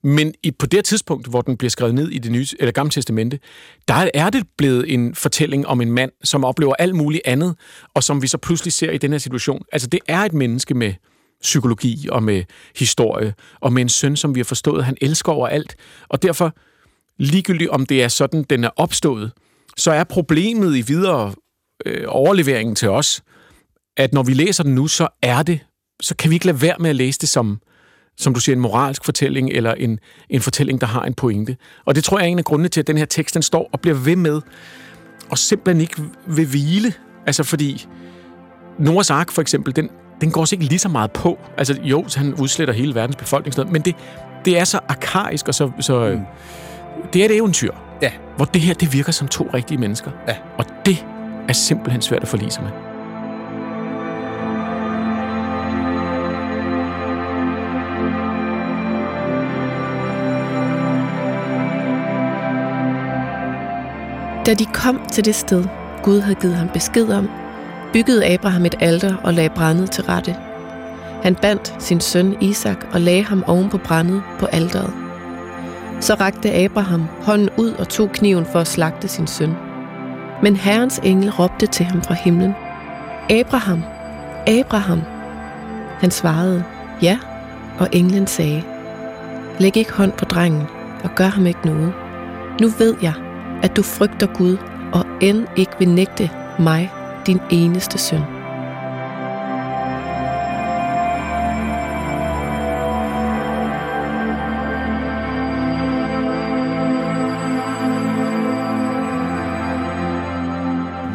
Men 0.05 0.35
i, 0.43 0.51
på 0.51 0.67
det 0.67 0.85
tidspunkt, 0.85 1.27
hvor 1.27 1.41
den 1.41 1.57
bliver 1.57 1.71
skrevet 1.71 1.95
ned 1.95 2.09
i 2.09 2.19
det 2.19 2.33
nye, 2.33 2.47
eller 2.59 2.73
gamle 2.73 2.91
testamente, 2.91 3.39
der 3.89 4.11
er 4.15 4.31
det 4.31 4.47
blevet 4.59 4.95
en 4.95 5.15
fortælling 5.15 5.67
om 5.67 5.81
en 5.81 5.93
mand, 5.93 6.11
som 6.25 6.45
oplever 6.45 6.75
alt 6.79 6.95
muligt 6.95 7.23
andet, 7.25 7.57
og 7.95 8.03
som 8.05 8.23
vi 8.23 8.27
så 8.27 8.39
pludselig 8.39 8.73
ser 8.73 8.91
i 8.91 8.99
den 8.99 9.11
her 9.11 9.19
situation. 9.19 9.63
Altså, 9.73 9.89
det 9.89 10.01
er 10.09 10.19
et 10.19 10.33
menneske 10.33 10.75
med 10.75 10.95
psykologi 11.43 12.09
og 12.11 12.23
med 12.23 12.45
historie, 12.77 13.35
og 13.61 13.73
med 13.73 13.83
en 13.83 13.89
søn, 13.89 14.17
som 14.17 14.35
vi 14.35 14.41
har 14.41 14.45
forstået, 14.45 14.85
han 14.85 14.97
elsker 15.01 15.33
over 15.33 15.49
alt. 15.49 15.77
Og 16.09 16.23
derfor, 16.23 16.57
ligegyldigt 17.19 17.71
om 17.71 17.87
det 17.87 18.03
er 18.03 18.09
sådan, 18.09 18.43
den 18.43 18.65
er 18.65 18.71
opstået, 18.77 19.33
så 19.77 19.91
er 19.91 20.05
problemet 20.05 20.77
i 20.77 20.81
videre 20.81 21.35
øh, 21.87 22.05
overleveringen 22.07 22.75
til 22.75 22.89
os, 22.89 23.23
at 23.97 24.13
når 24.13 24.23
vi 24.23 24.35
læser 24.35 24.65
den 24.65 24.75
nu, 24.75 24.87
så 24.87 25.09
er 25.23 25.43
det, 25.43 25.61
så 26.01 26.17
kan 26.17 26.31
vi 26.31 26.35
ikke 26.35 26.47
lade 26.47 26.63
være 26.63 26.77
med 26.81 26.91
at 26.91 26.97
læse 26.97 27.19
det 27.19 27.29
som, 27.29 27.61
som 28.19 28.35
du 28.35 28.41
siger, 28.41 28.57
en 28.57 28.63
moralsk 28.63 29.05
fortælling, 29.05 29.51
eller 29.51 29.75
en, 29.75 29.99
en 30.31 30.41
fortælling, 30.41 30.81
der 30.81 30.87
har 30.87 31.03
en 31.03 31.15
pointe. 31.15 31.57
Og 31.85 31.95
det 31.95 32.05
tror 32.05 32.19
jeg 32.19 32.27
er 32.27 32.31
en 32.31 32.39
af 32.39 32.45
grundene 32.45 32.69
til, 32.69 32.81
at 32.81 32.87
den 32.87 32.99
her 32.99 33.05
tekst, 33.05 33.35
den 33.35 33.43
står 33.43 33.69
og 33.73 33.81
bliver 33.81 33.97
ved 33.97 34.17
med, 34.17 34.41
og 35.31 35.39
simpelthen 35.39 35.81
ikke 35.81 36.03
vil 36.27 36.47
hvile. 36.47 36.93
Altså 37.27 37.43
fordi, 37.43 37.87
Noahs 38.79 39.11
ark 39.11 39.31
for 39.31 39.43
eksempel, 39.43 39.77
den, 39.77 39.91
den 40.21 40.31
går 40.31 40.45
sig 40.45 40.57
ikke 40.57 40.69
lige 40.69 40.79
så 40.79 40.89
meget 40.89 41.11
på. 41.11 41.39
Altså 41.57 41.81
jo, 41.83 42.05
han 42.17 42.35
udsletter 42.35 42.75
hele 42.75 42.95
verdens 42.95 43.17
befolkning, 43.17 43.73
men 43.73 43.83
det, 43.83 43.95
det 44.45 44.59
er 44.59 44.65
så 44.65 44.81
arkaisk, 44.89 45.49
og 45.49 45.55
så, 45.55 45.71
så 45.81 46.11
mm. 46.11 46.21
det 47.13 47.21
er 47.21 47.25
et 47.27 47.37
eventyr. 47.37 47.73
Ja. 48.03 48.13
Hvor 48.37 48.45
det 48.45 48.61
her, 48.61 48.75
det 48.75 48.93
virker 48.93 49.13
som 49.13 49.29
to 49.29 49.49
rigtige 49.55 49.79
mennesker. 49.79 50.11
Ja. 50.29 50.37
Og 50.59 50.65
det 50.87 51.07
er 51.49 51.53
simpelthen 51.53 52.03
svært 52.03 52.23
at 52.23 52.29
forlige 52.29 52.51
sig 52.51 52.63
med. 52.63 52.88
Da 64.49 64.55
de 64.55 64.65
kom 64.65 65.01
til 65.13 65.25
det 65.25 65.35
sted, 65.35 65.65
Gud 66.03 66.21
havde 66.21 66.35
givet 66.35 66.57
ham 66.57 66.69
besked 66.69 67.09
om, 67.09 67.31
byggede 67.93 68.27
Abraham 68.27 68.67
et 68.67 68.75
alter 68.81 69.17
og 69.17 69.35
lagde 69.35 69.51
brændet 69.51 69.91
til 69.91 70.05
rette. 70.05 70.37
Han 71.23 71.35
bandt 71.35 71.75
sin 71.79 72.01
søn 72.01 72.37
Isak 72.41 72.87
og 72.93 73.01
lagde 73.01 73.25
ham 73.25 73.45
oven 73.47 73.69
på 73.71 73.79
brændet 73.79 74.23
på 74.39 74.47
alteret. 74.47 74.93
Så 76.01 76.15
rakte 76.15 76.55
Abraham 76.55 77.05
hånden 77.23 77.51
ud 77.57 77.73
og 77.73 77.89
tog 77.89 78.13
kniven 78.13 78.47
for 78.47 78.61
at 78.61 78.67
slagte 78.67 79.09
sin 79.09 79.27
søn. 79.27 79.55
Men 80.43 80.57
Herrens 80.57 81.01
engel 81.03 81.31
råbte 81.31 81.67
til 81.67 81.87
ham 81.87 82.03
fra 82.03 82.15
himlen. 82.15 82.55
Abraham, 83.31 83.83
Abraham. 84.47 85.03
Han 86.01 86.11
svarede, 86.11 86.65
ja, 87.03 87.19
og 87.79 87.89
englen 87.93 88.27
sagde, 88.27 88.63
læg 89.59 89.77
ikke 89.77 89.93
hånd 89.93 90.13
på 90.13 90.25
drengen 90.25 90.63
og 91.05 91.11
gør 91.15 91.27
ham 91.27 91.47
ikke 91.47 91.67
noget. 91.67 91.93
Nu 92.61 92.69
ved 92.79 92.95
jeg, 93.03 93.13
at 93.63 93.77
du 93.77 93.83
frygter 93.83 94.27
Gud 94.27 94.57
og 94.93 95.05
end 95.21 95.47
ikke 95.57 95.73
vil 95.79 95.89
nægte 95.89 96.31
mig, 96.59 96.91
din 97.27 97.41
eneste 97.51 97.99
søn. 97.99 98.21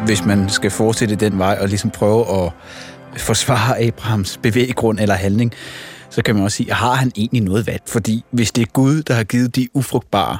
Hvis 0.06 0.24
man 0.24 0.48
skal 0.48 0.70
fortsætte 0.70 1.16
den 1.16 1.38
vej 1.38 1.58
og 1.60 1.68
ligesom 1.68 1.90
prøve 1.90 2.44
at 2.44 2.52
forsvare 3.16 3.80
Abrahams 3.80 4.38
bevæggrund 4.42 5.00
eller 5.00 5.14
handling, 5.14 5.52
så 6.10 6.22
kan 6.22 6.34
man 6.34 6.44
også 6.44 6.56
sige, 6.56 6.72
har 6.72 6.94
han 6.94 7.12
egentlig 7.16 7.42
noget 7.42 7.66
valg? 7.66 7.82
Fordi 7.86 8.24
hvis 8.30 8.52
det 8.52 8.62
er 8.62 8.66
Gud, 8.72 9.02
der 9.02 9.14
har 9.14 9.24
givet 9.24 9.56
de 9.56 9.68
ufrugtbare 9.74 10.38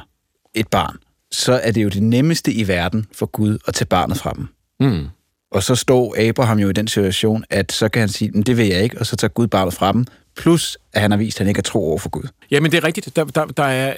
et 0.53 0.67
barn, 0.67 0.97
så 1.35 1.53
er 1.53 1.71
det 1.71 1.83
jo 1.83 1.89
det 1.89 2.03
nemmeste 2.03 2.53
i 2.53 2.67
verden 2.67 3.05
for 3.11 3.25
Gud 3.25 3.57
at 3.67 3.73
tage 3.73 3.85
barnet 3.85 4.17
fra 4.17 4.33
dem. 4.33 4.47
Mm. 4.79 5.07
Og 5.51 5.63
så 5.63 5.75
står 5.75 6.15
Abraham 6.29 6.59
jo 6.59 6.69
i 6.69 6.73
den 6.73 6.87
situation, 6.87 7.43
at 7.49 7.71
så 7.71 7.89
kan 7.89 7.99
han 7.99 8.09
sige, 8.09 8.31
men 8.31 8.43
det 8.43 8.57
vil 8.57 8.67
jeg 8.67 8.83
ikke, 8.83 8.99
og 8.99 9.05
så 9.05 9.15
tager 9.15 9.29
Gud 9.29 9.47
barnet 9.47 9.73
fra 9.73 9.93
dem. 9.93 10.05
Plus, 10.37 10.77
at 10.93 11.01
han 11.01 11.11
har 11.11 11.17
vist, 11.17 11.37
at 11.37 11.39
han 11.39 11.47
ikke 11.47 11.59
er 11.59 11.63
tro 11.63 11.87
over 11.89 11.97
for 11.97 12.09
Gud. 12.09 12.23
Jamen, 12.51 12.71
det 12.71 12.77
er 12.77 12.83
rigtigt. 12.83 13.15
Der, 13.15 13.23
der, 13.23 13.45
der 13.45 13.63
er... 13.63 13.95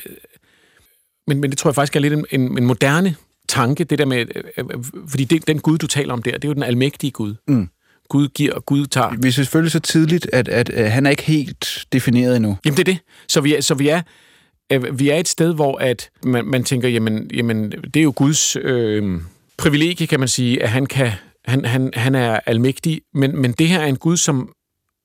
Men, 1.27 1.41
men 1.41 1.49
det 1.49 1.57
tror 1.57 1.69
jeg 1.69 1.75
faktisk 1.75 1.95
er 1.95 1.99
lidt 1.99 2.13
en, 2.13 2.25
en, 2.31 2.57
en 2.57 2.65
moderne 2.65 3.15
tanke, 3.49 3.83
det 3.83 3.99
der 3.99 4.05
med... 4.05 4.17
øh, 4.17 4.43
øh, 4.57 4.65
Fordi 5.07 5.23
det, 5.23 5.47
den 5.47 5.59
Gud, 5.59 5.77
du 5.77 5.87
taler 5.87 6.13
om 6.13 6.23
der, 6.23 6.31
det 6.31 6.43
er 6.43 6.47
jo 6.47 6.53
den 6.53 6.63
almægtige 6.63 7.11
Gud. 7.11 7.35
Mm. 7.47 7.69
Gud 8.09 8.27
giver, 8.27 8.53
og 8.53 8.65
Gud 8.65 8.85
tager. 8.85 9.15
Vi 9.21 9.27
er 9.27 9.31
selvfølgelig 9.31 9.71
så 9.71 9.79
tidligt, 9.79 10.29
at, 10.33 10.47
at, 10.47 10.69
at 10.69 10.91
han 10.91 11.05
er 11.05 11.09
ikke 11.09 11.23
helt 11.23 11.85
defineret 11.91 12.35
endnu. 12.35 12.57
Jamen, 12.65 12.77
det 12.77 12.87
er 12.87 12.93
det. 12.93 12.99
Så 13.27 13.41
vi 13.41 13.55
er, 13.55 13.61
så 13.61 13.73
vi 13.73 13.89
er, 13.89 13.97
øh, 13.97 14.03
vi 14.91 15.09
er 15.09 15.15
et 15.15 15.27
sted, 15.27 15.53
hvor 15.53 15.77
at 15.77 16.09
man, 16.23 16.45
man 16.45 16.63
tænker, 16.63 16.89
jamen, 16.89 17.31
jamen, 17.33 17.71
det 17.71 17.95
er 17.95 18.03
jo 18.03 18.13
Guds 18.15 18.55
øh, 18.55 19.21
privilegie, 19.57 20.07
kan 20.07 20.19
man 20.19 20.27
sige, 20.27 20.63
at 20.63 20.69
han 20.69 20.85
kan 20.85 21.11
han, 21.47 21.65
han, 21.65 21.91
han 21.93 22.15
er 22.15 22.39
almægtig, 22.45 23.01
men, 23.13 23.41
men 23.41 23.51
det 23.51 23.67
her 23.67 23.79
er 23.79 23.85
en 23.85 23.97
Gud, 23.97 24.17
som... 24.17 24.53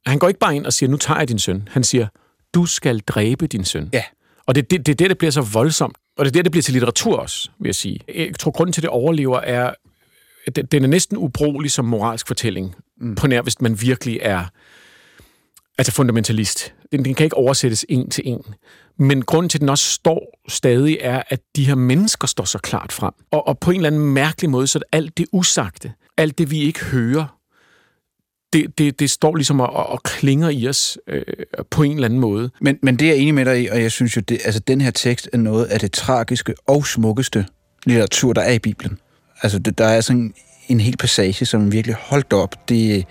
Han 0.06 0.18
går 0.18 0.28
ikke 0.28 0.40
bare 0.40 0.56
ind 0.56 0.66
og 0.66 0.72
siger, 0.72 0.90
nu 0.90 0.96
tager 0.96 1.18
jeg 1.18 1.28
din 1.28 1.38
søn. 1.38 1.68
Han 1.70 1.84
siger, 1.84 2.06
du 2.54 2.66
skal 2.66 2.98
dræbe 3.00 3.46
din 3.46 3.64
søn. 3.64 3.90
Ja. 3.92 4.02
Og 4.46 4.54
det 4.54 4.62
er 4.62 4.66
det, 4.66 4.86
det, 4.86 4.98
det, 4.98 5.10
der 5.10 5.14
bliver 5.14 5.30
så 5.30 5.40
voldsomt. 5.40 5.96
Og 6.16 6.24
det 6.24 6.30
er 6.30 6.32
det, 6.32 6.44
der 6.44 6.50
bliver 6.50 6.62
til 6.62 6.72
litteratur 6.72 7.16
også, 7.16 7.50
vil 7.58 7.68
jeg 7.68 7.74
sige. 7.74 8.00
Jeg 8.14 8.30
tror, 8.38 8.50
grunden 8.50 8.72
til, 8.72 8.80
at 8.80 8.82
det 8.82 8.90
overlever, 8.90 9.40
er... 9.40 9.74
at 10.46 10.72
Den 10.72 10.84
er 10.84 10.88
næsten 10.88 11.16
ubrugelig 11.16 11.70
som 11.70 11.84
moralsk 11.84 12.26
fortælling. 12.26 12.74
Mm. 13.00 13.14
På 13.14 13.26
nær, 13.26 13.42
hvis 13.42 13.60
man 13.60 13.80
virkelig 13.80 14.18
er 14.22 14.44
altså 15.78 15.92
fundamentalist. 15.92 16.74
Den, 16.92 17.04
den 17.04 17.14
kan 17.14 17.24
ikke 17.24 17.36
oversættes 17.36 17.86
en 17.88 18.10
til 18.10 18.22
en. 18.26 18.44
Men 18.98 19.22
grunden 19.22 19.48
til, 19.48 19.58
at 19.58 19.60
den 19.60 19.68
også 19.68 19.84
står 19.84 20.40
stadig, 20.48 20.98
er, 21.00 21.22
at 21.28 21.40
de 21.56 21.66
her 21.66 21.74
mennesker 21.74 22.26
står 22.28 22.44
så 22.44 22.58
klart 22.58 22.92
frem. 22.92 23.12
Og, 23.30 23.48
og 23.48 23.58
på 23.58 23.70
en 23.70 23.76
eller 23.76 23.86
anden 23.86 24.12
mærkelig 24.12 24.50
måde, 24.50 24.66
så 24.66 24.78
er 24.78 24.96
alt 24.96 25.18
det 25.18 25.26
usagte, 25.32 25.92
alt 26.16 26.38
det, 26.38 26.50
vi 26.50 26.60
ikke 26.60 26.84
hører, 26.84 27.38
det, 28.52 28.78
det, 28.78 29.00
det 29.00 29.10
står 29.10 29.34
ligesom 29.34 29.60
og, 29.60 29.86
og 29.86 30.02
klinger 30.02 30.48
i 30.48 30.68
os 30.68 30.98
øh, 31.08 31.22
på 31.70 31.82
en 31.82 31.92
eller 31.92 32.04
anden 32.04 32.20
måde. 32.20 32.50
Men, 32.60 32.78
men 32.82 32.96
det 32.96 33.08
er 33.08 33.12
jeg 33.12 33.20
enig 33.20 33.34
med 33.34 33.44
dig 33.44 33.62
i, 33.62 33.66
og 33.66 33.82
jeg 33.82 33.92
synes 33.92 34.16
jo, 34.16 34.20
det, 34.20 34.40
altså, 34.44 34.60
den 34.60 34.80
her 34.80 34.90
tekst 34.90 35.28
er 35.32 35.38
noget 35.38 35.64
af 35.64 35.80
det 35.80 35.92
tragiske 35.92 36.54
og 36.66 36.86
smukkeste 36.86 37.46
litteratur, 37.86 38.32
der 38.32 38.42
er 38.42 38.52
i 38.52 38.58
Bibelen. 38.58 38.98
Altså, 39.42 39.58
det, 39.58 39.78
der 39.78 39.84
er 39.84 40.00
sådan 40.00 40.34
en 40.68 40.80
hel 40.80 40.96
passage, 40.96 41.46
som 41.46 41.72
virkelig 41.72 41.96
holdt 42.00 42.32
op. 42.32 42.68
Det, 42.68 43.06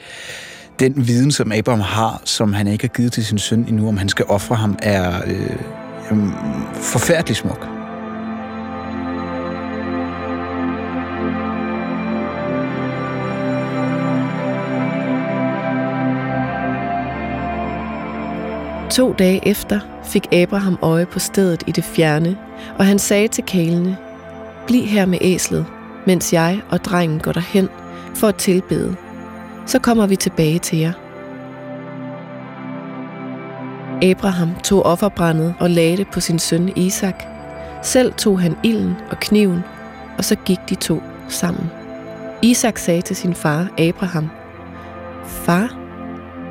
den 0.82 1.08
viden, 1.08 1.32
som 1.32 1.52
Abraham 1.52 1.82
har, 1.82 2.22
som 2.26 2.54
han 2.54 2.68
ikke 2.68 2.84
har 2.84 2.94
givet 2.96 3.12
til 3.12 3.26
sin 3.26 3.38
søn 3.38 3.66
endnu, 3.68 3.88
om 3.88 3.98
han 3.98 4.10
skal 4.10 4.26
ofre 4.30 4.56
ham, 4.56 4.78
er 4.82 5.22
øh, 5.28 5.56
jamen, 6.10 6.34
forfærdelig 6.74 7.36
smuk. 7.36 7.68
To 18.92 19.14
dage 19.14 19.48
efter 19.48 19.80
fik 20.06 20.34
Abraham 20.34 20.78
øje 20.82 21.06
på 21.06 21.20
stedet 21.20 21.64
i 21.68 21.72
det 21.72 21.84
fjerne, 21.84 22.38
og 22.80 22.86
han 22.86 23.00
sagde 23.00 23.28
til 23.28 23.44
kælene, 23.44 23.98
Bliv 24.68 24.86
her 24.86 25.06
med 25.06 25.18
æslet, 25.22 25.66
mens 26.08 26.34
jeg 26.34 26.62
og 26.70 26.86
drengen 26.86 27.20
går 27.20 27.32
derhen 27.32 27.70
for 28.16 28.28
at 28.28 28.36
tilbede. 28.36 28.96
Så 29.72 29.80
kommer 29.80 30.08
vi 30.08 30.16
tilbage 30.16 30.60
til 30.60 30.80
jer. 30.80 30.94
Abraham 34.12 34.50
tog 34.64 34.84
offerbrændet 34.84 35.54
og 35.60 35.70
lagde 35.70 35.98
det 35.98 36.08
på 36.08 36.20
sin 36.20 36.40
søn 36.40 36.74
Isak. 36.76 37.24
Selv 37.84 38.14
tog 38.14 38.40
han 38.40 38.56
ilden 38.64 38.96
og 39.12 39.20
kniven, 39.20 39.64
og 40.18 40.26
så 40.26 40.36
gik 40.36 40.58
de 40.70 40.76
to 40.76 41.04
sammen. 41.28 41.72
Isak 42.42 42.78
sagde 42.78 43.02
til 43.02 43.16
sin 43.16 43.34
far 43.34 43.68
Abraham, 43.80 44.30
Far? 45.26 45.78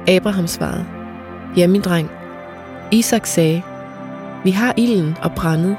Abraham 0.09 0.47
svarede, 0.47 0.87
Ja, 1.57 1.67
min 1.67 1.81
dreng. 1.81 2.11
Isak 2.91 3.27
sagde, 3.27 3.63
Vi 4.45 4.51
har 4.51 4.75
ilden 4.77 5.17
og 5.23 5.33
brændet, 5.33 5.77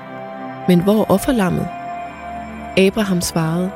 men 0.67 0.83
hvor 0.83 1.01
er 1.01 1.11
offerlammet? 1.11 1.67
Abraham 2.77 3.21
svarede, 3.21 3.71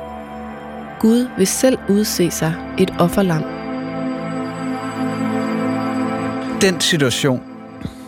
Gud 1.00 1.28
vil 1.36 1.46
selv 1.46 1.78
udse 1.88 2.30
sig 2.30 2.54
et 2.78 2.94
offerlam. 2.98 3.55
Den 6.60 6.80
situation 6.80 7.42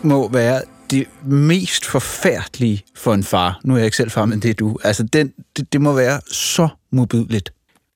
må 0.03 0.29
være 0.29 0.61
det 0.91 1.07
mest 1.23 1.85
forfærdelige 1.85 2.83
for 2.95 3.13
en 3.13 3.23
far. 3.23 3.59
Nu 3.63 3.73
er 3.73 3.77
jeg 3.77 3.85
ikke 3.85 3.97
selv 3.97 4.11
far, 4.11 4.25
men 4.25 4.39
det 4.39 4.49
er 4.49 4.53
du. 4.53 4.77
Altså, 4.83 5.03
den, 5.03 5.33
det, 5.57 5.73
det 5.73 5.81
må 5.81 5.93
være 5.93 6.21
så 6.31 6.67
modbydeligt. 6.91 7.53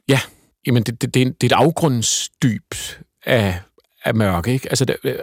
Ja, 0.08 0.20
jamen 0.68 0.84
det, 0.84 1.02
det, 1.02 1.14
det, 1.14 1.22
er, 1.22 1.26
en, 1.26 1.34
det 1.42 1.52
er 1.52 1.56
et 1.56 1.60
afgrundsdyb 1.60 2.76
af, 3.26 3.60
af 4.06 4.16
mørke. 4.16 4.54
Ikke? 4.54 4.70
Altså, 4.70 4.86
det, 4.86 4.96
øh, 5.04 5.16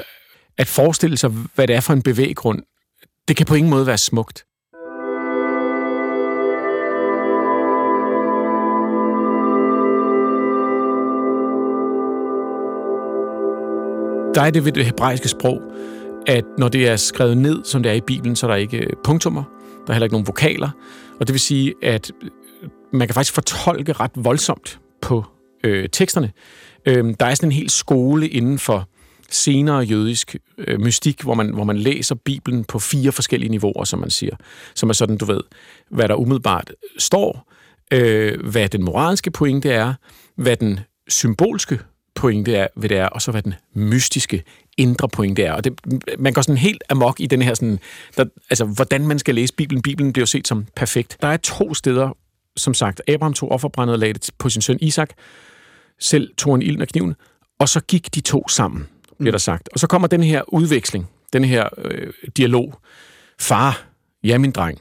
at 0.58 0.68
forestille 0.68 1.16
sig, 1.16 1.30
hvad 1.30 1.66
det 1.66 1.76
er 1.76 1.80
for 1.80 1.92
en 1.92 2.02
bevæggrund, 2.02 2.62
det 3.28 3.36
kan 3.36 3.46
på 3.46 3.54
ingen 3.54 3.70
måde 3.70 3.86
være 3.86 3.98
smukt. 3.98 4.44
Der 14.34 14.42
er 14.42 14.50
det 14.50 14.64
ved 14.64 14.72
det 14.72 14.84
hebraiske 14.84 15.28
sprog, 15.28 15.62
at 16.26 16.44
når 16.58 16.68
det 16.68 16.88
er 16.88 16.96
skrevet 16.96 17.38
ned, 17.38 17.64
som 17.64 17.82
det 17.82 17.90
er 17.90 17.94
i 17.96 18.00
Bibelen, 18.00 18.36
så 18.36 18.46
er 18.46 18.50
der 18.50 18.56
ikke 18.56 18.78
øh, 18.78 18.92
punktummer, 19.04 19.44
der 19.86 19.90
er 19.90 19.92
heller 19.92 20.04
ikke 20.04 20.14
nogen 20.14 20.26
vokaler, 20.26 20.70
og 21.20 21.26
det 21.26 21.32
vil 21.32 21.40
sige, 21.40 21.74
at 21.82 22.10
øh, 22.22 22.30
man 22.92 23.08
kan 23.08 23.14
faktisk 23.14 23.34
fortolke 23.34 23.92
ret 23.92 24.10
voldsomt 24.14 24.80
på 25.02 25.24
øh, 25.64 25.88
teksterne. 25.88 26.32
Øh, 26.86 27.14
der 27.20 27.26
er 27.26 27.34
sådan 27.34 27.48
en 27.48 27.52
hel 27.52 27.70
skole 27.70 28.28
inden 28.28 28.58
for 28.58 28.88
senere 29.30 29.78
jødisk 29.78 30.36
øh, 30.58 30.80
mystik, 30.80 31.22
hvor 31.22 31.34
man, 31.34 31.54
hvor 31.54 31.64
man 31.64 31.78
læser 31.78 32.14
Bibelen 32.14 32.64
på 32.64 32.78
fire 32.78 33.12
forskellige 33.12 33.50
niveauer, 33.50 33.84
som 33.84 33.98
man 33.98 34.10
siger. 34.10 34.36
Som 34.74 34.88
er 34.88 34.92
sådan, 34.92 35.18
du 35.18 35.24
ved, 35.24 35.40
hvad 35.90 36.08
der 36.08 36.14
umiddelbart 36.14 36.72
står, 36.98 37.52
øh, 37.92 38.46
hvad 38.50 38.68
den 38.68 38.84
moralske 38.84 39.30
pointe 39.30 39.70
er, 39.70 39.94
hvad 40.36 40.56
den 40.56 40.80
symbolske 41.08 41.78
pointe 42.20 42.54
er, 42.54 42.66
hvad 42.76 42.88
det 42.88 42.96
er, 42.96 43.06
og 43.06 43.22
så 43.22 43.30
hvad 43.30 43.42
den 43.42 43.54
mystiske 43.74 44.42
indre 44.76 45.08
pointe 45.08 45.42
er. 45.42 45.52
Og 45.52 45.64
det, 45.64 45.80
man 46.18 46.32
går 46.32 46.42
sådan 46.42 46.56
helt 46.56 46.82
amok 46.88 47.20
i 47.20 47.26
den 47.26 47.42
her, 47.42 47.54
sådan, 47.54 47.78
der, 48.16 48.24
altså, 48.50 48.64
hvordan 48.64 49.06
man 49.06 49.18
skal 49.18 49.34
læse 49.34 49.54
Bibelen. 49.54 49.82
Bibelen 49.82 50.12
bliver 50.12 50.22
jo 50.22 50.26
set 50.26 50.48
som 50.48 50.66
perfekt. 50.76 51.16
Der 51.22 51.28
er 51.28 51.36
to 51.36 51.74
steder, 51.74 52.16
som 52.56 52.74
sagt. 52.74 53.02
Abraham 53.08 53.34
tog 53.34 53.50
offerbrændet 53.50 53.94
og 53.94 53.98
lagde 53.98 54.14
det 54.14 54.30
på 54.38 54.48
sin 54.48 54.62
søn 54.62 54.78
Isak. 54.80 55.10
Selv 56.00 56.34
tog 56.38 56.54
en 56.54 56.62
ilden 56.62 56.82
og 56.82 56.88
kniven. 56.88 57.14
Og 57.58 57.68
så 57.68 57.80
gik 57.80 58.14
de 58.14 58.20
to 58.20 58.48
sammen, 58.48 58.86
bliver 59.18 59.32
der 59.32 59.38
sagt. 59.38 59.68
Og 59.72 59.78
så 59.78 59.86
kommer 59.86 60.08
den 60.08 60.22
her 60.22 60.54
udveksling, 60.54 61.08
den 61.32 61.44
her 61.44 61.68
øh, 61.78 62.12
dialog. 62.36 62.80
Far, 63.40 63.86
ja 64.24 64.38
min 64.38 64.50
dreng, 64.50 64.78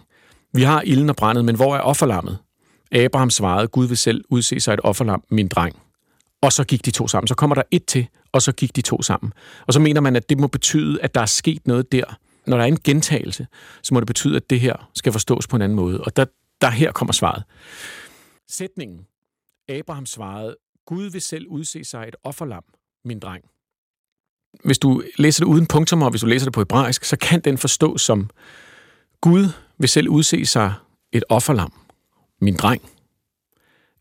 vi 0.54 0.64
har 0.64 0.82
ilden 0.82 1.10
og 1.10 1.16
brændet, 1.16 1.46
men 1.46 1.56
hvor 1.56 1.76
er 1.76 1.80
offerlammet? 1.80 2.38
Abraham 2.92 3.30
svarede, 3.30 3.68
Gud 3.68 3.88
vil 3.88 3.98
selv 3.98 4.24
udse 4.30 4.60
sig 4.60 4.74
et 4.74 4.80
offerlam, 4.84 5.24
min 5.32 5.48
dreng. 5.48 5.76
Og 6.42 6.54
så 6.54 6.64
gik 6.64 6.86
de 6.86 6.92
to 6.92 7.08
sammen. 7.08 7.28
Så 7.28 7.36
kommer 7.36 7.56
der 7.56 7.64
et 7.72 7.86
til, 7.86 8.08
og 8.32 8.42
så 8.42 8.52
gik 8.52 8.76
de 8.76 8.82
to 8.82 9.02
sammen. 9.02 9.34
Og 9.68 9.74
så 9.74 9.80
mener 9.80 10.02
man, 10.02 10.16
at 10.16 10.30
det 10.30 10.40
må 10.40 10.48
betyde, 10.48 11.02
at 11.02 11.16
der 11.16 11.22
er 11.22 11.26
sket 11.26 11.68
noget 11.68 11.92
der. 11.92 12.18
Når 12.46 12.58
der 12.58 12.64
er 12.64 12.68
en 12.68 12.80
gentagelse, 12.80 13.48
så 13.84 13.94
må 13.94 14.00
det 14.00 14.08
betyde, 14.08 14.36
at 14.36 14.50
det 14.50 14.60
her 14.60 14.90
skal 14.94 15.12
forstås 15.12 15.48
på 15.48 15.56
en 15.56 15.62
anden 15.62 15.76
måde. 15.76 16.02
Og 16.02 16.16
der, 16.16 16.26
der 16.62 16.70
her 16.70 16.92
kommer 16.92 17.14
svaret. 17.14 17.44
Sætningen. 18.48 19.06
Abraham 19.70 20.06
svarede, 20.06 20.56
Gud 20.86 21.10
vil 21.10 21.22
selv 21.22 21.48
udse 21.48 21.84
sig 21.84 22.08
et 22.08 22.16
offerlam, 22.24 22.64
min 23.06 23.20
dreng. 23.20 23.44
Hvis 24.64 24.80
du 24.80 25.04
læser 25.18 25.46
det 25.46 25.52
uden 25.52 25.66
punktum, 25.66 26.02
og 26.02 26.10
hvis 26.10 26.22
du 26.22 26.28
læser 26.28 26.46
det 26.46 26.54
på 26.54 26.60
hebraisk, 26.60 27.04
så 27.04 27.18
kan 27.18 27.42
den 27.42 27.58
forstås 27.58 28.02
som, 28.02 28.30
Gud 29.22 29.46
vil 29.78 29.90
selv 29.90 30.10
udse 30.10 30.46
sig 30.46 30.74
et 31.12 31.24
offerlam, 31.30 31.74
min 32.42 32.56
dreng. 32.56 32.82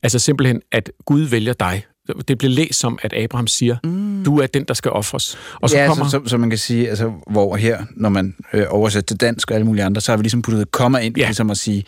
Altså 0.03 0.18
simpelthen, 0.18 0.62
at 0.72 0.90
Gud 1.05 1.20
vælger 1.20 1.53
dig. 1.53 1.87
Det 2.28 2.38
bliver 2.38 2.52
læst 2.52 2.80
som, 2.80 2.98
at 3.02 3.12
Abraham 3.12 3.46
siger, 3.46 3.76
mm. 3.84 4.24
du 4.24 4.40
er 4.40 4.46
den, 4.46 4.64
der 4.68 4.74
skal 4.74 4.90
ofres. 4.90 5.38
Og 5.54 5.70
så 5.70 5.78
ja, 5.78 5.86
kommer... 5.86 6.04
så, 6.04 6.10
så, 6.10 6.20
så 6.26 6.38
man 6.38 6.50
kan 6.50 6.58
sige, 6.58 6.88
altså, 6.88 7.12
hvor 7.30 7.56
her, 7.56 7.84
når 7.96 8.08
man 8.08 8.34
øh, 8.52 8.66
oversætter 8.68 9.06
til 9.06 9.20
dansk 9.20 9.50
og 9.50 9.54
alle 9.54 9.66
mulige 9.66 9.84
andre, 9.84 10.00
så 10.00 10.12
har 10.12 10.16
vi 10.16 10.22
ligesom 10.22 10.42
puttet 10.42 10.62
et 10.62 10.70
komma 10.70 10.98
ind, 10.98 11.16
ja. 11.16 11.24
ligesom 11.24 11.50
at 11.50 11.58
sige, 11.58 11.84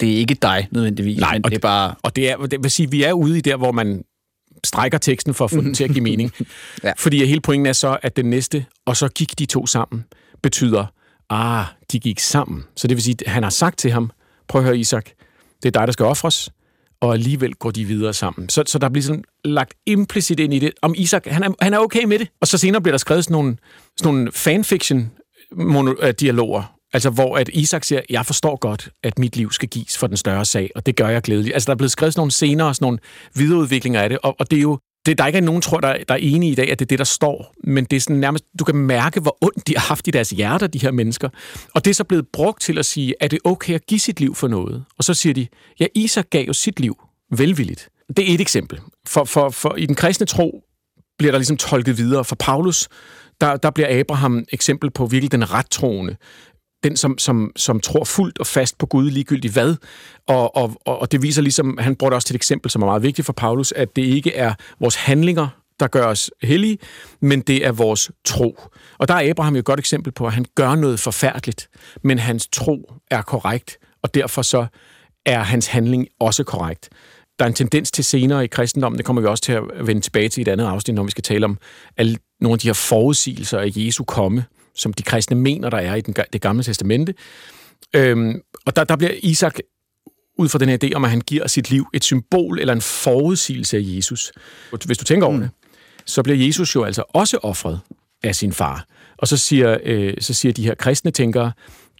det 0.00 0.12
er 0.12 0.16
ikke 0.16 0.34
dig 0.34 0.68
nødvendigvis, 0.70 1.20
Nej, 1.20 1.32
men 1.32 1.44
og 1.44 1.50
det 1.50 1.56
er 1.56 1.60
bare... 1.60 1.94
Og 2.02 2.16
det 2.16 2.30
er, 2.30 2.36
det 2.36 2.62
vil 2.62 2.70
sige, 2.70 2.90
vi 2.90 3.02
er 3.02 3.12
ude 3.12 3.38
i 3.38 3.40
der, 3.40 3.56
hvor 3.56 3.72
man 3.72 4.04
strækker 4.64 4.98
teksten 4.98 5.34
for 5.34 5.44
at 5.44 5.50
få 5.50 5.60
den 5.60 5.74
til 5.74 5.84
at 5.84 5.90
give 5.90 6.02
mening. 6.02 6.32
ja. 6.84 6.92
Fordi 6.98 7.26
hele 7.26 7.40
pointen 7.40 7.66
er 7.66 7.72
så, 7.72 7.98
at 8.02 8.16
den 8.16 8.30
næste, 8.30 8.66
og 8.86 8.96
så 8.96 9.08
gik 9.08 9.38
de 9.38 9.46
to 9.46 9.66
sammen, 9.66 10.04
betyder, 10.42 10.86
ah, 11.30 11.64
de 11.92 11.98
gik 11.98 12.20
sammen. 12.20 12.64
Så 12.76 12.88
det 12.88 12.96
vil 12.96 13.04
sige, 13.04 13.16
at 13.26 13.32
han 13.32 13.42
har 13.42 13.50
sagt 13.50 13.78
til 13.78 13.90
ham, 13.90 14.10
prøv 14.48 14.60
at 14.60 14.64
høre 14.64 14.78
Isak, 14.78 15.10
det 15.62 15.76
er 15.76 15.80
dig, 15.80 15.86
der 15.86 15.92
skal 15.92 16.06
ofres, 16.06 16.50
og 17.00 17.12
alligevel 17.12 17.54
går 17.54 17.70
de 17.70 17.84
videre 17.84 18.14
sammen. 18.14 18.48
Så, 18.48 18.62
så 18.66 18.78
der 18.78 18.88
bliver 18.88 19.02
sådan 19.02 19.24
lagt 19.44 19.74
implicit 19.86 20.40
ind 20.40 20.54
i 20.54 20.58
det, 20.58 20.70
om 20.82 20.94
Isak, 20.96 21.26
han 21.26 21.42
er, 21.42 21.50
han 21.60 21.74
er 21.74 21.78
okay 21.78 22.04
med 22.04 22.18
det. 22.18 22.28
Og 22.40 22.46
så 22.46 22.58
senere 22.58 22.82
bliver 22.82 22.92
der 22.92 22.98
skrevet 22.98 23.24
sådan 23.24 23.32
nogle, 23.32 23.56
sådan 23.96 24.14
nogle 24.14 24.32
fanfiction-dialoger, 24.32 26.60
øh, 26.60 26.66
altså 26.92 27.10
hvor 27.10 27.36
at 27.36 27.50
Isak 27.52 27.84
siger, 27.84 28.00
jeg 28.10 28.26
forstår 28.26 28.56
godt, 28.56 28.88
at 29.02 29.18
mit 29.18 29.36
liv 29.36 29.52
skal 29.52 29.68
gives 29.68 29.98
for 29.98 30.06
den 30.06 30.16
større 30.16 30.44
sag, 30.44 30.70
og 30.74 30.86
det 30.86 30.96
gør 30.96 31.08
jeg 31.08 31.22
glædeligt. 31.22 31.54
Altså 31.54 31.66
der 31.66 31.72
er 31.72 31.76
blevet 31.76 31.90
skrevet 31.90 32.14
sådan 32.14 32.20
nogle 32.20 32.32
senere, 32.32 32.74
sådan 32.74 32.84
nogle 32.84 32.98
videreudviklinger 33.34 34.00
af 34.00 34.08
det, 34.08 34.18
og, 34.22 34.36
og 34.38 34.50
det 34.50 34.56
er 34.56 34.62
jo 34.62 34.78
det, 35.06 35.18
der 35.18 35.26
ikke 35.26 35.36
er 35.36 35.42
nogen, 35.42 35.62
tror 35.62 35.80
der, 35.80 35.96
der 36.08 36.14
er 36.14 36.18
enige 36.18 36.52
i 36.52 36.54
dag, 36.54 36.70
at 36.70 36.78
det 36.78 36.84
er 36.84 36.88
det, 36.88 36.98
der 36.98 37.04
står. 37.04 37.54
Men 37.64 37.84
det 37.84 37.96
er 37.96 38.00
sådan 38.00 38.16
nærmest, 38.16 38.44
du 38.58 38.64
kan 38.64 38.76
mærke, 38.76 39.20
hvor 39.20 39.38
ondt 39.40 39.68
de 39.68 39.76
har 39.76 39.86
haft 39.86 40.08
i 40.08 40.10
deres 40.10 40.30
hjerter, 40.30 40.66
de 40.66 40.78
her 40.78 40.90
mennesker. 40.90 41.28
Og 41.74 41.84
det 41.84 41.90
er 41.90 41.94
så 41.94 42.04
blevet 42.04 42.26
brugt 42.32 42.62
til 42.62 42.78
at 42.78 42.86
sige, 42.86 43.14
er 43.20 43.28
det 43.28 43.38
okay 43.44 43.74
at 43.74 43.86
give 43.86 44.00
sit 44.00 44.20
liv 44.20 44.34
for 44.34 44.48
noget? 44.48 44.84
Og 44.98 45.04
så 45.04 45.14
siger 45.14 45.34
de, 45.34 45.46
ja, 45.80 45.86
Isak 45.94 46.30
gav 46.30 46.44
jo 46.46 46.52
sit 46.52 46.80
liv 46.80 46.96
velvilligt. 47.30 47.88
Det 48.16 48.30
er 48.30 48.34
et 48.34 48.40
eksempel. 48.40 48.80
For, 49.06 49.24
for, 49.24 49.50
for 49.50 49.74
i 49.76 49.86
den 49.86 49.94
kristne 49.94 50.26
tro 50.26 50.64
bliver 51.18 51.32
der 51.32 51.38
ligesom 51.38 51.56
tolket 51.56 51.98
videre. 51.98 52.24
For 52.24 52.36
Paulus, 52.36 52.88
der, 53.40 53.56
der 53.56 53.70
bliver 53.70 54.00
Abraham 54.00 54.44
eksempel 54.52 54.90
på 54.90 55.06
virkelig 55.06 55.32
den 55.32 55.52
rettroende 55.52 56.16
den, 56.84 56.96
som, 56.96 57.18
som, 57.18 57.52
som 57.56 57.80
tror 57.80 58.04
fuldt 58.04 58.38
og 58.38 58.46
fast 58.46 58.78
på 58.78 58.86
Gud, 58.86 59.10
ligegyldigt 59.10 59.52
hvad. 59.52 59.76
Og, 60.26 60.56
og, 60.56 60.76
og 60.86 61.12
det 61.12 61.22
viser 61.22 61.42
ligesom, 61.42 61.78
han 61.78 61.96
bruger 61.96 62.10
det 62.10 62.14
også 62.14 62.26
til 62.26 62.34
et 62.34 62.38
eksempel, 62.38 62.70
som 62.70 62.82
er 62.82 62.86
meget 62.86 63.02
vigtigt 63.02 63.26
for 63.26 63.32
Paulus, 63.32 63.72
at 63.72 63.96
det 63.96 64.02
ikke 64.02 64.34
er 64.34 64.54
vores 64.80 64.94
handlinger, 64.94 65.48
der 65.80 65.86
gør 65.86 66.06
os 66.06 66.30
hellige, 66.42 66.78
men 67.20 67.40
det 67.40 67.66
er 67.66 67.72
vores 67.72 68.10
tro. 68.24 68.58
Og 68.98 69.08
der 69.08 69.14
er 69.14 69.30
Abraham 69.30 69.54
jo 69.54 69.58
et 69.58 69.64
godt 69.64 69.80
eksempel 69.80 70.12
på, 70.12 70.26
at 70.26 70.32
han 70.32 70.44
gør 70.54 70.74
noget 70.74 71.00
forfærdeligt, 71.00 71.68
men 72.02 72.18
hans 72.18 72.48
tro 72.52 72.92
er 73.10 73.22
korrekt, 73.22 73.78
og 74.02 74.14
derfor 74.14 74.42
så 74.42 74.66
er 75.26 75.40
hans 75.40 75.66
handling 75.66 76.06
også 76.20 76.44
korrekt. 76.44 76.88
Der 77.38 77.44
er 77.44 77.48
en 77.48 77.54
tendens 77.54 77.90
til 77.90 78.04
senere 78.04 78.44
i 78.44 78.46
kristendommen, 78.46 78.96
det 78.98 79.06
kommer 79.06 79.22
vi 79.22 79.28
også 79.28 79.42
til 79.42 79.52
at 79.52 79.62
vende 79.80 80.00
tilbage 80.00 80.28
til 80.28 80.40
i 80.40 80.42
et 80.42 80.48
andet 80.48 80.64
afsnit, 80.64 80.94
når 80.94 81.02
vi 81.02 81.10
skal 81.10 81.24
tale 81.24 81.44
om 81.44 81.58
alle 81.96 82.16
nogle 82.40 82.52
af 82.54 82.58
de 82.58 82.68
her 82.68 82.72
forudsigelser 82.72 83.58
af 83.58 83.72
Jesu 83.76 84.04
komme, 84.04 84.44
som 84.74 84.92
de 84.92 85.02
kristne 85.02 85.36
mener, 85.36 85.70
der 85.70 85.78
er 85.78 85.94
i 85.94 86.00
den, 86.00 86.14
det 86.32 86.40
gamle 86.40 86.62
testamente. 86.62 87.14
Øhm, 87.94 88.40
og 88.66 88.76
der, 88.76 88.84
der 88.84 88.96
bliver 88.96 89.12
Isak 89.22 89.58
ud 90.38 90.48
fra 90.48 90.58
den 90.58 90.68
her 90.68 90.78
idé 90.84 90.92
om, 90.94 91.04
at 91.04 91.10
han 91.10 91.20
giver 91.20 91.46
sit 91.46 91.70
liv 91.70 91.86
et 91.94 92.04
symbol 92.04 92.58
eller 92.58 92.72
en 92.72 92.80
forudsigelse 92.80 93.76
af 93.76 93.80
Jesus. 93.84 94.32
Hvis 94.86 94.98
du 94.98 95.04
tænker 95.04 95.26
over 95.26 95.36
mm. 95.36 95.42
det, 95.42 95.50
så 96.04 96.22
bliver 96.22 96.46
Jesus 96.46 96.74
jo 96.74 96.84
altså 96.84 97.02
også 97.08 97.38
offret 97.42 97.80
af 98.22 98.34
sin 98.34 98.52
far. 98.52 98.86
Og 99.16 99.28
så 99.28 99.36
siger, 99.36 99.78
øh, 99.84 100.14
så 100.20 100.34
siger 100.34 100.52
de 100.52 100.64
her 100.64 100.74
kristne 100.74 101.10
tænkere, 101.10 101.52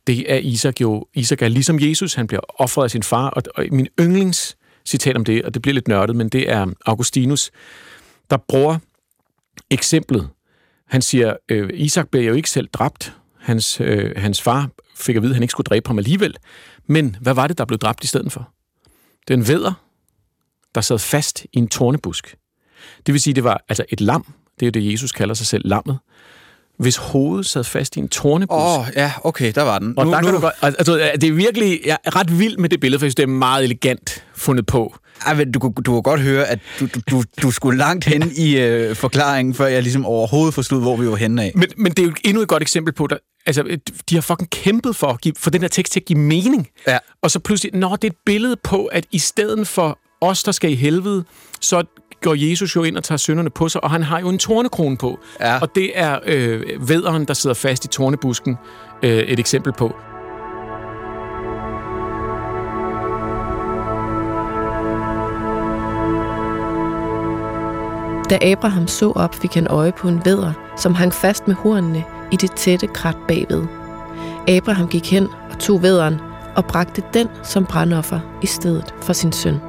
det 0.06 0.32
er 0.32 0.36
Isak 0.36 0.80
jo, 0.80 1.06
Isak 1.14 1.42
er 1.42 1.48
ligesom 1.48 1.78
Jesus, 1.80 2.14
han 2.14 2.26
bliver 2.26 2.40
offret 2.60 2.84
af 2.84 2.90
sin 2.90 3.02
far, 3.02 3.30
og, 3.30 3.42
og 3.54 3.64
min 3.70 3.88
yndlings 4.00 4.56
citat 4.84 5.16
om 5.16 5.24
det, 5.24 5.42
og 5.42 5.54
det 5.54 5.62
bliver 5.62 5.74
lidt 5.74 5.88
nørdet, 5.88 6.16
men 6.16 6.28
det 6.28 6.50
er 6.50 6.66
Augustinus, 6.86 7.50
der 8.30 8.36
bruger 8.36 8.78
eksemplet 9.70 10.28
han 10.94 11.02
siger, 11.02 11.36
øh, 11.48 11.70
Isak 11.72 12.08
blev 12.08 12.22
jo 12.22 12.34
ikke 12.34 12.50
selv 12.50 12.68
dræbt. 12.72 13.12
Hans, 13.40 13.80
øh, 13.80 14.12
hans 14.16 14.42
far 14.42 14.68
fik 14.96 15.16
at 15.16 15.22
vide, 15.22 15.30
at 15.30 15.34
han 15.34 15.42
ikke 15.42 15.50
skulle 15.50 15.64
dræbe 15.64 15.88
ham 15.88 15.98
alligevel. 15.98 16.36
Men 16.86 17.16
hvad 17.20 17.34
var 17.34 17.46
det, 17.46 17.58
der 17.58 17.64
blev 17.64 17.78
dræbt 17.78 18.04
i 18.04 18.06
stedet 18.06 18.32
for? 18.32 18.48
Den 19.28 19.48
væder, 19.48 19.72
der 20.74 20.80
sad 20.80 20.98
fast 20.98 21.44
i 21.52 21.58
en 21.58 21.68
tornebusk. 21.68 22.36
Det 23.06 23.12
vil 23.12 23.20
sige, 23.20 23.34
det 23.34 23.44
var 23.44 23.64
altså 23.68 23.84
et 23.88 24.00
lam. 24.00 24.34
Det 24.60 24.62
er 24.62 24.66
jo 24.66 24.70
det, 24.70 24.92
Jesus 24.92 25.12
kalder 25.12 25.34
sig 25.34 25.46
selv, 25.46 25.68
lammet. 25.68 25.98
Hvis 26.78 26.96
hovedet 26.96 27.46
sad 27.46 27.64
fast 27.64 27.96
i 27.96 28.00
en 28.00 28.08
tornebusk. 28.08 28.56
Åh, 28.56 28.78
oh, 28.78 28.86
ja, 28.96 29.12
okay, 29.24 29.52
der 29.54 29.62
var 29.62 29.78
den. 29.78 29.98
Og 29.98 30.06
nu, 30.06 30.12
der 30.12 30.20
nu... 30.20 30.26
Kan 30.26 30.34
du 30.34 30.40
godt, 30.40 30.54
altså, 30.62 31.12
det 31.20 31.28
er 31.28 31.32
virkelig 31.32 31.80
jeg 31.84 31.98
er 32.04 32.16
ret 32.16 32.38
vild 32.38 32.56
med 32.56 32.68
det 32.68 32.80
billede, 32.80 32.98
for 32.98 33.06
jeg 33.06 33.08
synes, 33.08 33.14
det 33.14 33.22
er 33.22 33.26
meget 33.26 33.64
elegant 33.64 34.24
fundet 34.34 34.66
på. 34.66 34.96
Ej, 35.26 35.34
men 35.34 35.52
du, 35.52 35.58
du 35.58 35.92
kunne 35.92 36.02
godt 36.02 36.20
høre, 36.20 36.46
at 36.46 36.58
du, 36.80 36.88
du, 37.10 37.22
du 37.42 37.50
skulle 37.50 37.78
langt 37.78 38.04
hen 38.04 38.32
i 38.36 38.56
øh, 38.56 38.96
forklaringen, 38.96 39.54
før 39.54 39.66
jeg 39.66 39.82
ligesom 39.82 40.06
overhovedet 40.06 40.54
forstod, 40.54 40.80
hvor 40.80 40.96
vi 40.96 41.08
var 41.08 41.16
henne 41.16 41.42
af. 41.42 41.52
Men, 41.54 41.68
men 41.76 41.92
det 41.92 41.98
er 41.98 42.06
jo 42.06 42.12
endnu 42.24 42.42
et 42.42 42.48
godt 42.48 42.62
eksempel 42.62 42.94
på, 42.94 43.06
der, 43.06 43.16
altså, 43.46 43.78
de 44.10 44.14
har 44.14 44.22
fucking 44.22 44.50
kæmpet 44.50 44.96
for, 44.96 45.06
at 45.06 45.20
give, 45.20 45.34
for 45.38 45.50
den 45.50 45.60
her 45.60 45.68
tekst 45.68 45.92
til 45.92 46.00
at 46.00 46.06
give 46.06 46.18
mening. 46.18 46.68
Ja. 46.88 46.98
Og 47.22 47.30
så 47.30 47.38
pludselig, 47.38 47.74
når 47.74 47.96
det 47.96 48.04
er 48.04 48.10
et 48.12 48.18
billede 48.26 48.56
på, 48.64 48.84
at 48.84 49.06
i 49.12 49.18
stedet 49.18 49.68
for 49.68 49.98
os, 50.20 50.42
der 50.42 50.52
skal 50.52 50.70
i 50.70 50.74
helvede, 50.74 51.24
så 51.60 51.84
går 52.22 52.34
Jesus 52.34 52.76
jo 52.76 52.82
ind 52.82 52.96
og 52.96 53.04
tager 53.04 53.16
synderne 53.16 53.50
på 53.50 53.68
sig, 53.68 53.84
og 53.84 53.90
han 53.90 54.02
har 54.02 54.20
jo 54.20 54.28
en 54.28 54.38
tornekrone 54.38 54.96
på. 54.96 55.18
Ja. 55.40 55.58
Og 55.60 55.68
det 55.74 55.90
er 55.94 56.18
øh, 56.26 56.88
vederen, 56.88 57.24
der 57.24 57.34
sidder 57.34 57.54
fast 57.54 57.84
i 57.84 57.88
tornebusken, 57.88 58.56
øh, 59.02 59.18
et 59.18 59.38
eksempel 59.38 59.72
på. 59.72 59.94
Da 68.30 68.38
Abraham 68.52 68.86
så 68.88 69.12
op, 69.12 69.34
fik 69.34 69.54
han 69.54 69.66
øje 69.66 69.92
på 69.92 70.08
en 70.08 70.24
vædder, 70.24 70.52
som 70.76 70.94
hang 70.94 71.12
fast 71.12 71.48
med 71.48 71.54
hornene 71.54 72.04
i 72.32 72.36
det 72.36 72.52
tætte 72.52 72.86
krat 72.86 73.16
bagved. 73.28 73.66
Abraham 74.48 74.88
gik 74.88 75.10
hen 75.10 75.28
og 75.50 75.58
tog 75.58 75.82
vædderen 75.82 76.20
og 76.56 76.64
bragte 76.64 77.02
den 77.14 77.28
som 77.42 77.66
brandoffer 77.66 78.20
i 78.42 78.46
stedet 78.46 78.94
for 79.02 79.12
sin 79.12 79.32
søn. 79.32 79.60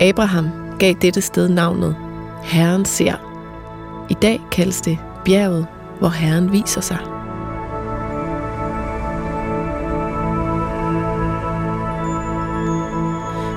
Abraham 0.00 0.48
gav 0.78 0.94
dette 0.94 1.20
sted 1.20 1.48
navnet 1.48 1.96
Herren 2.42 2.84
ser. 2.84 3.14
I 4.08 4.14
dag 4.14 4.40
kaldes 4.50 4.80
det 4.80 4.98
bjerget, 5.24 5.66
hvor 5.98 6.08
Herren 6.08 6.52
viser 6.52 6.80
sig. 6.80 6.98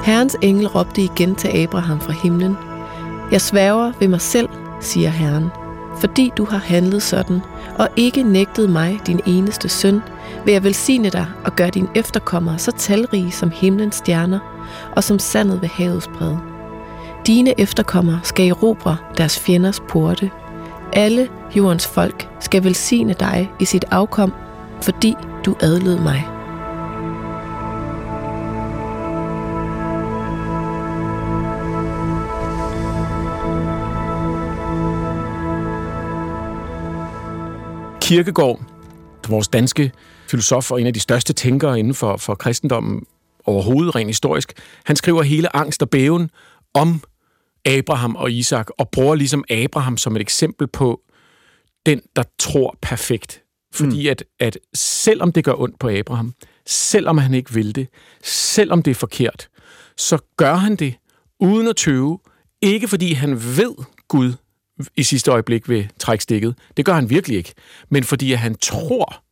Herrens 0.04 0.38
engel 0.42 0.68
råbte 0.68 1.02
igen 1.02 1.36
til 1.36 1.48
Abraham 1.48 2.00
fra 2.00 2.14
himlen– 2.14 2.58
jeg 3.32 3.42
sværger 3.42 3.92
ved 4.00 4.08
mig 4.08 4.22
selv, 4.22 4.50
siger 4.82 5.10
Herren. 5.10 5.50
fordi 6.00 6.32
du 6.38 6.46
har 6.46 6.58
handlet 6.58 7.04
sådan, 7.04 7.42
og 7.78 7.90
ikke 7.96 8.24
nægtet 8.24 8.70
mig, 8.70 9.00
din 9.08 9.20
eneste 9.26 9.70
søn, 9.70 10.02
vil 10.46 10.52
jeg 10.52 10.64
velsigne 10.64 11.10
dig 11.10 11.26
og 11.46 11.56
gøre 11.56 11.70
dine 11.70 11.88
efterkommere 11.96 12.58
så 12.58 12.72
talrige 12.72 13.32
som 13.32 13.52
himlens 13.52 13.96
stjerner, 13.96 14.40
og 14.96 15.04
som 15.04 15.20
sandet 15.20 15.62
ved 15.62 15.70
havets 15.70 16.08
bred. 16.08 16.36
Dine 17.28 17.60
efterkommere 17.60 18.20
skal 18.24 18.48
erobre 18.50 18.98
deres 19.18 19.40
fjenders 19.40 19.80
porte. 19.80 20.32
Alle 20.94 21.28
jordens 21.56 21.88
folk 21.88 22.30
skal 22.40 22.64
velsigne 22.64 23.16
dig 23.20 23.52
i 23.60 23.66
sit 23.66 23.86
afkom, 23.92 24.34
fordi 24.82 25.16
du 25.46 25.56
adlød 25.62 26.00
mig. 26.00 26.39
Kirkegaard, 38.10 38.60
vores 39.28 39.48
danske 39.48 39.92
filosof 40.28 40.72
og 40.72 40.82
en 40.82 40.88
af 40.88 40.94
de 40.94 41.00
største 41.00 41.34
tænkere 41.34 41.80
inden 41.80 41.94
for, 41.94 42.18
for 42.18 42.36
kristendommen 42.36 43.06
overhovedet, 43.46 43.96
rent 43.96 44.10
historisk, 44.10 44.54
han 44.86 44.96
skriver 44.96 45.24
hele 45.24 45.56
angst 45.56 45.82
og 45.82 45.90
bæven 45.90 46.30
om 46.74 47.04
Abraham 47.66 48.16
og 48.16 48.32
Isak, 48.32 48.68
og 48.78 48.90
bruger 48.90 49.16
ligesom 49.16 49.44
Abraham 49.50 49.98
som 49.98 50.16
et 50.16 50.22
eksempel 50.22 50.68
på 50.68 51.02
den, 51.86 52.02
der 52.16 52.24
tror 52.40 52.78
perfekt. 52.82 53.44
Fordi 53.74 54.04
mm. 54.04 54.12
at, 54.12 54.24
at 54.40 54.58
selvom 54.74 55.32
det 55.32 55.44
gør 55.44 55.54
ondt 55.62 55.80
på 55.80 55.90
Abraham, 55.90 56.34
selvom 56.68 57.18
han 57.18 57.34
ikke 57.34 57.54
vil 57.54 57.76
det, 57.76 57.88
selvom 58.24 58.84
det 58.84 58.92
er 58.92 58.96
forkert, 58.96 59.50
så 59.98 60.18
gør 60.38 60.56
han 60.56 60.76
det 60.76 60.96
uden 61.40 61.68
at 61.68 61.76
tøve, 61.76 62.20
ikke 62.62 62.88
fordi 62.88 63.14
han 63.14 63.32
ved 63.32 63.76
Gud 64.08 64.34
i 64.98 65.04
sidste 65.04 65.32
øjeblik 65.32 65.70
vil 65.70 65.90
trække 66.00 66.24
stikket. 66.24 66.56
Det 66.78 66.86
gør 66.86 66.94
han 66.94 67.10
virkelig 67.10 67.38
ikke. 67.38 67.54
Men 67.90 68.04
fordi 68.04 68.34
at 68.34 68.40
han 68.40 68.56
tror, 68.56 69.24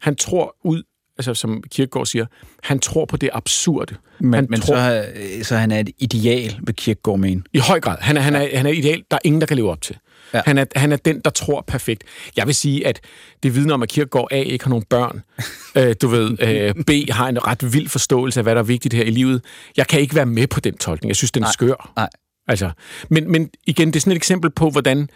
han 0.00 0.16
tror 0.16 0.56
ud, 0.64 0.82
altså 1.18 1.34
som 1.34 1.62
Kirkegaard 1.70 2.06
siger, 2.06 2.26
han 2.62 2.78
tror 2.78 3.04
på 3.04 3.16
det 3.16 3.30
absurde. 3.32 3.94
Men, 4.20 4.34
han 4.34 4.46
men 4.50 4.60
tror, 4.60 4.74
så, 4.74 5.04
så 5.42 5.56
han 5.56 5.70
er 5.70 5.80
et 5.80 5.90
ideal, 5.98 6.58
vil 6.62 6.74
Kirkegaard 6.74 7.18
mene. 7.18 7.42
I 7.52 7.58
høj 7.58 7.80
grad. 7.80 7.96
Han 8.00 8.16
er, 8.16 8.20
han 8.20 8.34
er, 8.34 8.56
han 8.56 8.66
er 8.66 8.70
ideal, 8.70 9.02
der 9.10 9.16
er 9.16 9.20
ingen, 9.24 9.40
der 9.40 9.46
kan 9.46 9.56
leve 9.56 9.70
op 9.70 9.82
til. 9.82 9.96
Ja. 10.34 10.42
Han, 10.46 10.58
er, 10.58 10.64
han 10.76 10.92
er 10.92 10.96
den, 10.96 11.20
der 11.20 11.30
tror 11.30 11.64
perfekt. 11.66 12.04
Jeg 12.36 12.46
vil 12.46 12.54
sige, 12.54 12.86
at 12.86 13.00
det 13.42 13.54
vidner 13.54 13.74
om, 13.74 13.82
at 13.82 13.88
Kirkegaard 13.88 14.28
A 14.30 14.42
ikke 14.42 14.64
har 14.64 14.70
nogen 14.70 14.84
børn. 14.90 15.22
øh, 15.78 15.94
du 16.02 16.08
ved, 16.08 16.36
øh, 16.42 16.74
B 16.84 17.10
har 17.10 17.28
en 17.28 17.46
ret 17.46 17.72
vild 17.72 17.88
forståelse 17.88 18.40
af, 18.40 18.44
hvad 18.44 18.54
der 18.54 18.60
er 18.60 18.64
vigtigt 18.64 18.94
her 18.94 19.04
i 19.04 19.10
livet. 19.10 19.42
Jeg 19.76 19.86
kan 19.86 20.00
ikke 20.00 20.14
være 20.14 20.26
med 20.26 20.46
på 20.46 20.60
den 20.60 20.76
tolkning. 20.76 21.08
Jeg 21.08 21.16
synes, 21.16 21.32
den 21.32 21.42
er 21.42 21.46
Nej. 21.46 21.52
skør. 21.52 21.92
Nej. 21.96 22.08
Altså, 22.50 22.70
men, 23.10 23.32
men 23.32 23.50
igen, 23.66 23.88
det 23.88 23.96
er 23.96 24.00
sådan 24.00 24.12
et 24.12 24.16
eksempel 24.16 24.50
på, 24.50 24.70
hvordan 24.70 25.08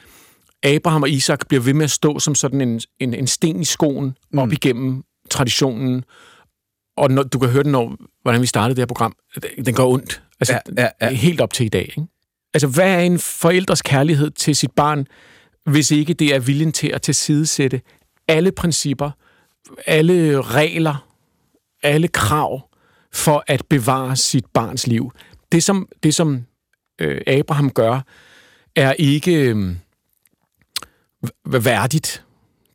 Abraham 0.63 1.03
og 1.03 1.11
Isak 1.11 1.49
bliver 1.49 1.63
ved 1.63 1.75
med 1.75 1.85
at 1.85 1.91
stå 1.91 2.19
som 2.19 2.35
sådan 2.35 2.61
en, 2.61 2.81
en, 3.01 3.15
en 3.15 3.27
sten 3.27 3.61
i 3.61 3.65
skoen 3.65 4.17
mm. 4.33 4.39
op 4.39 4.53
igennem 4.53 5.05
traditionen. 5.31 6.05
Og 6.97 7.11
når, 7.11 7.23
du 7.23 7.39
kan 7.39 7.49
høre 7.49 7.63
den, 7.63 7.73
når, 7.73 7.97
hvordan 8.23 8.41
vi 8.41 8.47
startede 8.47 8.77
det 8.77 8.81
her 8.81 8.87
program. 8.87 9.17
Den 9.67 9.75
går 9.75 9.93
ondt. 9.93 10.23
Altså, 10.41 10.61
Ja, 10.77 10.83
ja, 10.83 10.89
ja. 11.01 11.15
Helt 11.15 11.41
op 11.41 11.53
til 11.53 11.67
i 11.67 11.69
dag. 11.69 11.83
Ikke? 11.83 12.03
Altså, 12.55 12.67
hvad 12.67 12.95
er 12.95 12.99
en 12.99 13.19
forældres 13.19 13.83
kærlighed 13.83 14.31
til 14.31 14.57
sit 14.57 14.71
barn, 14.71 15.07
hvis 15.67 15.91
ikke 15.91 16.15
det 16.15 16.35
er 16.35 16.39
viljen 16.39 16.73
til 16.73 16.89
at 16.89 17.03
tilsidesætte 17.03 17.81
alle 18.29 18.53
principper, 18.53 19.11
alle 19.87 20.43
regler, 20.43 21.09
alle 21.83 22.09
krav 22.09 22.69
for 23.13 23.45
at 23.47 23.63
bevare 23.71 24.17
sit 24.17 24.45
barns 24.55 24.87
liv. 24.87 25.13
Det, 25.53 25.63
som, 25.63 25.89
det, 26.03 26.15
som 26.15 26.45
øh, 26.99 27.21
Abraham 27.27 27.71
gør, 27.71 28.01
er 28.77 28.93
ikke 28.93 29.35
øh, 29.35 29.77
værdigt. 31.47 32.25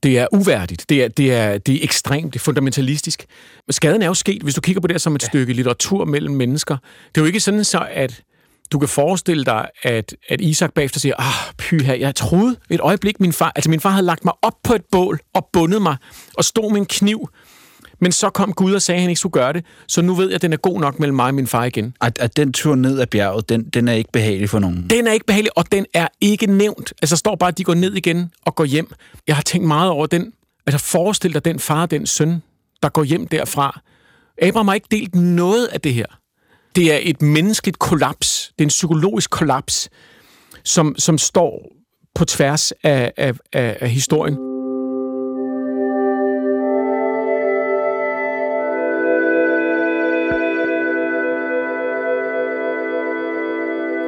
Det 0.04 0.18
er 0.18 0.28
uværdigt. 0.32 0.86
Det 0.90 1.04
er, 1.04 1.08
det, 1.08 1.34
er, 1.34 1.58
det 1.58 1.76
er 1.76 1.80
ekstremt. 1.84 2.34
Det 2.34 2.40
er 2.40 2.44
fundamentalistisk. 2.44 3.26
Skaden 3.70 4.02
er 4.02 4.08
jo 4.08 4.14
sket, 4.14 4.42
hvis 4.42 4.56
du 4.56 4.62
kigger 4.62 4.82
på 4.82 4.88
det 4.88 5.02
som 5.02 5.16
et 5.16 5.24
ja. 5.24 5.28
stykke 5.28 5.54
litteratur 5.54 6.06
mellem 6.06 6.34
mennesker. 6.34 6.78
Det 7.08 7.18
er 7.18 7.22
jo 7.22 7.26
ikke 7.26 7.40
sådan 7.40 7.64
så, 7.64 7.88
at 7.92 8.24
du 8.72 8.80
kan 8.80 8.90
forestille 8.90 9.46
dig, 9.46 9.70
at, 9.84 10.16
at 10.30 10.42
Isak 10.42 10.74
bagefter 10.74 11.00
siger, 11.00 11.16
ah, 11.18 11.54
pyha, 11.58 12.00
jeg 12.00 12.16
troede 12.16 12.56
et 12.70 12.80
øjeblik, 12.80 13.20
min 13.20 13.34
far, 13.34 13.52
altså 13.56 13.70
min 13.70 13.80
far 13.80 13.90
havde 13.90 14.06
lagt 14.06 14.26
mig 14.26 14.34
op 14.42 14.54
på 14.64 14.74
et 14.74 14.82
bål 14.92 15.20
og 15.34 15.50
bundet 15.54 15.82
mig 15.82 15.98
og 16.38 16.46
stod 16.46 16.72
med 16.72 16.80
en 16.80 16.86
kniv. 16.86 17.30
Men 18.02 18.12
så 18.12 18.30
kom 18.30 18.54
Gud 18.54 18.74
og 18.74 18.82
sagde, 18.82 18.98
at 18.98 19.02
han 19.02 19.10
ikke 19.10 19.20
skulle 19.20 19.34
gøre 19.34 19.54
det, 19.54 19.66
så 19.88 20.02
nu 20.02 20.16
ved 20.16 20.26
jeg, 20.26 20.36
at 20.36 20.42
den 20.42 20.54
er 20.54 20.58
god 20.58 20.80
nok 20.80 21.00
mellem 21.00 21.16
mig 21.16 21.28
og 21.28 21.34
min 21.34 21.48
far 21.48 21.66
igen. 21.66 21.96
At, 22.02 22.18
at 22.20 22.38
den 22.38 22.54
tur 22.54 22.76
ned 22.76 23.00
ad 23.00 23.08
bjerget, 23.08 23.50
den, 23.50 23.64
den 23.64 23.88
er 23.88 23.94
ikke 23.94 24.12
behagelig 24.12 24.50
for 24.50 24.60
nogen. 24.60 24.88
Den 24.90 25.08
er 25.08 25.12
ikke 25.12 25.26
behagelig, 25.26 25.58
og 25.58 25.72
den 25.72 25.86
er 25.94 26.08
ikke 26.22 26.46
nævnt. 26.46 26.94
Altså, 27.02 27.16
står 27.16 27.36
bare, 27.36 27.48
at 27.48 27.58
de 27.58 27.64
går 27.64 27.74
ned 27.74 27.94
igen 27.94 28.32
og 28.46 28.56
går 28.56 28.66
hjem. 28.66 28.92
Jeg 29.28 29.36
har 29.36 29.44
tænkt 29.44 29.68
meget 29.68 29.92
over 29.92 30.06
den. 30.06 30.34
Altså, 30.66 30.86
forestil 30.86 31.34
dig 31.34 31.46
den 31.46 31.60
far 31.60 31.82
og 31.82 31.92
den 31.92 32.06
søn, 32.06 32.42
der 32.84 32.90
går 32.90 33.04
hjem 33.04 33.28
derfra. 33.28 33.82
Abraham 34.42 34.68
har 34.68 34.76
ikke 34.76 34.88
delt 34.92 35.16
noget 35.16 35.68
af 35.68 35.82
det 35.82 35.94
her. 35.94 36.06
Det 36.76 36.94
er 36.94 37.00
et 37.02 37.22
menneskeligt 37.22 37.80
kollaps. 37.80 38.52
Det 38.58 38.64
er 38.64 38.66
en 38.66 38.70
psykologisk 38.70 39.30
kollaps, 39.30 39.90
som, 40.64 40.96
som 40.98 41.18
står 41.18 41.72
på 42.16 42.26
tværs 42.26 42.72
af, 42.84 43.12
af, 43.18 43.34
af, 43.54 43.78
af 43.82 43.90
historien. 43.90 44.49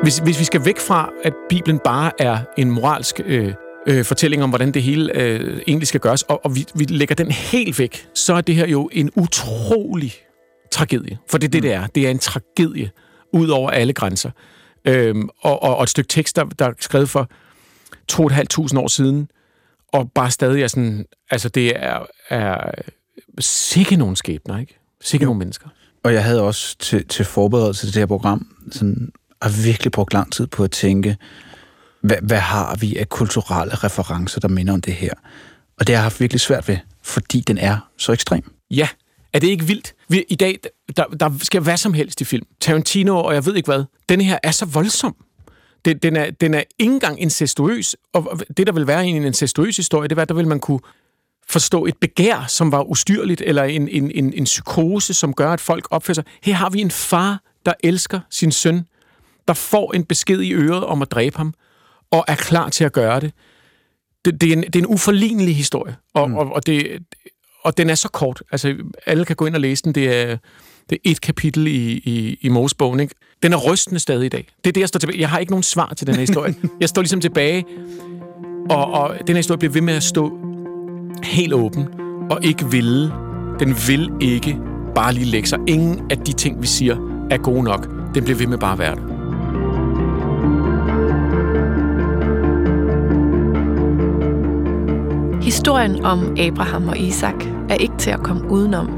Hvis, 0.01 0.17
hvis 0.17 0.39
vi 0.39 0.43
skal 0.43 0.65
væk 0.65 0.79
fra, 0.79 1.09
at 1.23 1.33
Bibelen 1.49 1.79
bare 1.83 2.11
er 2.19 2.37
en 2.57 2.71
moralsk 2.71 3.21
øh, 3.25 3.53
øh, 3.87 4.05
fortælling 4.05 4.43
om, 4.43 4.49
hvordan 4.49 4.71
det 4.71 4.83
hele 4.83 5.15
øh, 5.15 5.61
egentlig 5.67 5.87
skal 5.87 5.99
gøres, 5.99 6.23
og, 6.23 6.45
og 6.45 6.55
vi, 6.55 6.65
vi 6.75 6.83
lægger 6.83 7.15
den 7.15 7.31
helt 7.31 7.79
væk, 7.79 8.07
så 8.13 8.33
er 8.33 8.41
det 8.41 8.55
her 8.55 8.67
jo 8.67 8.89
en 8.91 9.11
utrolig 9.15 10.13
tragedie. 10.71 11.17
For 11.29 11.37
det 11.37 11.47
er 11.47 11.51
det, 11.51 11.63
det 11.63 11.73
er. 11.73 11.87
Det 11.87 12.07
er 12.07 12.11
en 12.11 12.19
tragedie 12.19 12.91
ud 13.33 13.49
over 13.49 13.69
alle 13.69 13.93
grænser. 13.93 14.31
Øhm, 14.85 15.29
og, 15.41 15.63
og, 15.63 15.77
og 15.77 15.83
et 15.83 15.89
stykke 15.89 16.07
tekst, 16.07 16.35
der, 16.35 16.43
der 16.43 16.65
er 16.65 16.73
skrevet 16.79 17.09
for 17.09 17.29
2.500 18.11 18.79
år 18.79 18.87
siden, 18.87 19.27
og 19.93 20.11
bare 20.11 20.31
stadig 20.31 20.63
er 20.63 20.67
sådan, 20.67 21.05
altså 21.31 21.49
det 21.49 21.73
er, 21.75 22.05
er 22.29 22.71
sikke 23.39 23.95
nogle 23.95 24.15
skæbner, 24.15 24.57
ikke? 24.57 24.79
Sikke 25.01 25.25
nogle 25.25 25.39
mennesker. 25.39 25.67
Og 26.03 26.13
jeg 26.13 26.23
havde 26.23 26.41
også 26.41 26.77
til, 26.77 27.07
til 27.07 27.25
forberedelse 27.25 27.87
til 27.87 27.93
det 27.93 27.99
her 28.01 28.05
program, 28.05 28.47
sådan, 28.71 29.11
har 29.41 29.63
virkelig 29.63 29.91
brugt 29.91 30.13
lang 30.13 30.31
tid 30.31 30.47
på 30.47 30.63
at 30.63 30.71
tænke, 30.71 31.17
hvad, 32.01 32.17
hvad 32.21 32.39
har 32.39 32.75
vi 32.75 32.97
af 32.97 33.09
kulturelle 33.09 33.75
referencer, 33.75 34.39
der 34.39 34.47
minder 34.47 34.73
om 34.73 34.81
det 34.81 34.93
her? 34.93 35.13
Og 35.79 35.87
det 35.87 35.95
har 35.95 35.99
jeg 35.99 36.03
haft 36.03 36.19
virkelig 36.19 36.41
svært 36.41 36.67
ved, 36.67 36.77
fordi 37.03 37.41
den 37.41 37.57
er 37.57 37.77
så 37.97 38.11
ekstrem. 38.11 38.43
Ja, 38.71 38.87
er 39.33 39.39
det 39.39 39.47
ikke 39.47 39.65
vildt? 39.65 39.93
Vi, 40.09 40.23
I 40.29 40.35
dag, 40.35 40.59
der, 40.97 41.05
der 41.05 41.31
skal 41.41 41.61
hvad 41.61 41.77
som 41.77 41.93
helst 41.93 42.21
i 42.21 42.23
film. 42.23 42.45
Tarantino 42.59 43.17
og 43.17 43.33
jeg 43.33 43.45
ved 43.45 43.55
ikke 43.55 43.67
hvad. 43.67 43.83
Den 44.09 44.21
her 44.21 44.39
er 44.43 44.51
så 44.51 44.65
voldsom. 44.65 45.15
Den, 45.85 45.97
den, 45.97 46.15
er, 46.15 46.31
den 46.31 46.53
er 46.53 46.63
ikke 46.79 46.93
engang 46.93 47.21
incestuøs. 47.21 47.95
Og 48.13 48.41
det, 48.57 48.67
der 48.67 48.73
vil 48.73 48.87
være 48.87 49.07
i 49.07 49.09
en 49.09 49.23
incestuøs 49.23 49.77
historie, 49.77 50.07
det 50.07 50.17
var, 50.17 50.25
der 50.25 50.33
vil 50.33 50.47
man 50.47 50.59
kunne 50.59 50.79
forstå 51.49 51.85
et 51.85 51.97
begær, 52.01 52.45
som 52.47 52.71
var 52.71 52.83
ustyrligt, 52.83 53.41
eller 53.45 53.63
en, 53.63 53.87
en, 53.87 54.11
en, 54.11 54.33
en 54.33 54.43
psykose, 54.43 55.13
som 55.13 55.33
gør, 55.33 55.53
at 55.53 55.61
folk 55.61 55.87
opfører 55.91 56.15
sig. 56.15 56.23
Her 56.43 56.53
har 56.53 56.69
vi 56.69 56.81
en 56.81 56.91
far, 56.91 57.41
der 57.65 57.73
elsker 57.83 58.19
sin 58.29 58.51
søn, 58.51 58.85
der 59.47 59.53
får 59.53 59.93
en 59.93 60.03
besked 60.03 60.41
i 60.41 60.53
øret 60.53 60.83
om 60.83 61.01
at 61.01 61.11
dræbe 61.11 61.37
ham, 61.37 61.53
og 62.11 62.25
er 62.27 62.35
klar 62.35 62.69
til 62.69 62.83
at 62.83 62.93
gøre 62.93 63.19
det. 63.19 63.31
Det, 64.25 64.41
det, 64.41 64.49
er, 64.49 64.53
en, 64.53 64.63
det 64.63 64.75
er 64.75 64.79
en 64.79 64.87
uforlignelig 64.87 65.55
historie, 65.55 65.95
og, 66.13 66.29
mm. 66.29 66.35
og, 66.35 66.53
og, 66.53 66.65
det, 66.65 66.99
og 67.63 67.77
den 67.77 67.89
er 67.89 67.95
så 67.95 68.09
kort. 68.09 68.43
Altså, 68.51 68.75
alle 69.05 69.25
kan 69.25 69.35
gå 69.35 69.45
ind 69.45 69.55
og 69.55 69.61
læse 69.61 69.83
den. 69.83 69.95
Det 69.95 70.21
er, 70.21 70.37
det 70.89 70.95
er 70.95 71.11
et 71.11 71.21
kapitel 71.21 71.67
i, 71.67 71.91
i, 71.91 72.37
i 72.41 72.49
Mosebogen. 72.49 72.99
Ikke? 72.99 73.15
Den 73.43 73.53
er 73.53 73.57
rystende 73.57 73.99
stadig 73.99 74.25
i 74.25 74.29
dag. 74.29 74.47
Det 74.63 74.69
er 74.69 74.73
det, 74.73 74.81
jeg 74.81 74.87
står 74.87 74.99
tilbage. 74.99 75.19
Jeg 75.19 75.29
har 75.29 75.39
ikke 75.39 75.51
nogen 75.51 75.63
svar 75.63 75.93
til 75.97 76.07
den 76.07 76.15
her 76.15 76.21
historie. 76.21 76.55
jeg 76.81 76.89
står 76.89 77.01
ligesom 77.01 77.21
tilbage, 77.21 77.65
og, 78.69 78.91
og 78.91 79.17
den 79.19 79.35
her 79.35 79.35
historie 79.35 79.57
bliver 79.57 79.73
ved 79.73 79.81
med 79.81 79.93
at 79.93 80.03
stå 80.03 80.39
helt 81.23 81.53
åben, 81.53 81.87
og 82.31 82.43
ikke 82.43 82.71
ville. 82.71 83.11
Den 83.59 83.75
vil 83.87 84.09
ikke 84.21 84.57
bare 84.95 85.13
lige 85.13 85.25
lægge 85.25 85.47
sig. 85.47 85.59
Ingen 85.67 86.11
af 86.11 86.17
de 86.17 86.33
ting, 86.33 86.61
vi 86.61 86.67
siger, 86.67 87.27
er 87.31 87.37
gode 87.37 87.63
nok. 87.63 87.87
Den 88.15 88.23
bliver 88.23 88.37
ved 88.37 88.47
med 88.47 88.57
bare 88.57 88.73
at 88.73 88.79
være 88.79 88.95
der. 88.95 89.10
Historien 95.41 96.05
om 96.05 96.35
Abraham 96.39 96.87
og 96.87 96.97
Isak 96.97 97.45
er 97.69 97.75
ikke 97.75 97.97
til 97.97 98.11
at 98.11 98.23
komme 98.23 98.51
udenom. 98.51 98.89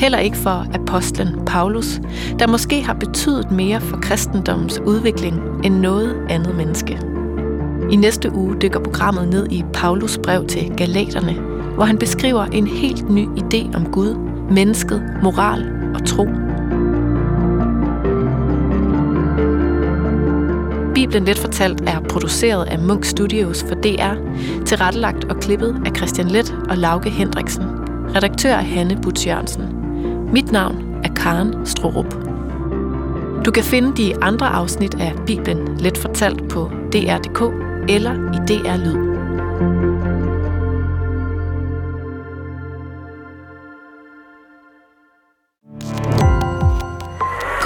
Heller 0.00 0.18
ikke 0.18 0.36
for 0.36 0.66
apostlen 0.74 1.44
Paulus, 1.46 2.00
der 2.38 2.46
måske 2.46 2.82
har 2.82 2.94
betydet 2.94 3.50
mere 3.50 3.80
for 3.80 3.96
kristendommens 3.96 4.80
udvikling 4.86 5.40
end 5.64 5.74
noget 5.74 6.16
andet 6.30 6.56
menneske. 6.56 7.00
I 7.90 7.96
næste 7.96 8.34
uge 8.34 8.56
dykker 8.62 8.80
programmet 8.80 9.28
ned 9.28 9.46
i 9.50 9.64
Paulus 9.72 10.18
brev 10.24 10.46
til 10.46 10.72
Galaterne, 10.76 11.34
hvor 11.74 11.84
han 11.84 11.98
beskriver 11.98 12.44
en 12.44 12.66
helt 12.66 13.10
ny 13.10 13.26
idé 13.26 13.76
om 13.76 13.92
Gud, 13.92 14.14
mennesket, 14.50 15.02
moral 15.22 15.72
og 15.94 16.06
tro. 16.06 16.47
Bibelen 20.94 21.24
Let 21.24 21.38
Fortalt 21.38 21.80
er 21.86 22.00
produceret 22.00 22.64
af 22.64 22.78
Munk 22.78 23.04
Studios 23.04 23.64
for 23.68 23.74
DR, 23.74 24.14
tilrettelagt 24.66 25.24
og 25.24 25.36
klippet 25.40 25.82
af 25.86 25.96
Christian 25.96 26.28
Let 26.28 26.54
og 26.70 26.76
Lauke 26.76 27.10
Hendriksen. 27.10 27.64
Redaktør 28.14 28.50
er 28.52 28.62
Hanne 28.62 28.98
Butz 29.02 29.26
Jørgensen. 29.26 29.64
Mit 30.32 30.52
navn 30.52 31.00
er 31.04 31.14
Karen 31.14 31.66
Strorup. 31.66 32.14
Du 33.44 33.50
kan 33.50 33.64
finde 33.64 33.96
de 33.96 34.22
andre 34.22 34.46
afsnit 34.46 34.94
af 34.94 35.12
Bibelen 35.26 35.76
Let 35.78 35.98
Fortalt 35.98 36.48
på 36.48 36.70
DR.dk 36.92 37.42
eller 37.88 38.12
i 38.12 38.36
DR 38.48 38.76
Lyd. 38.76 39.07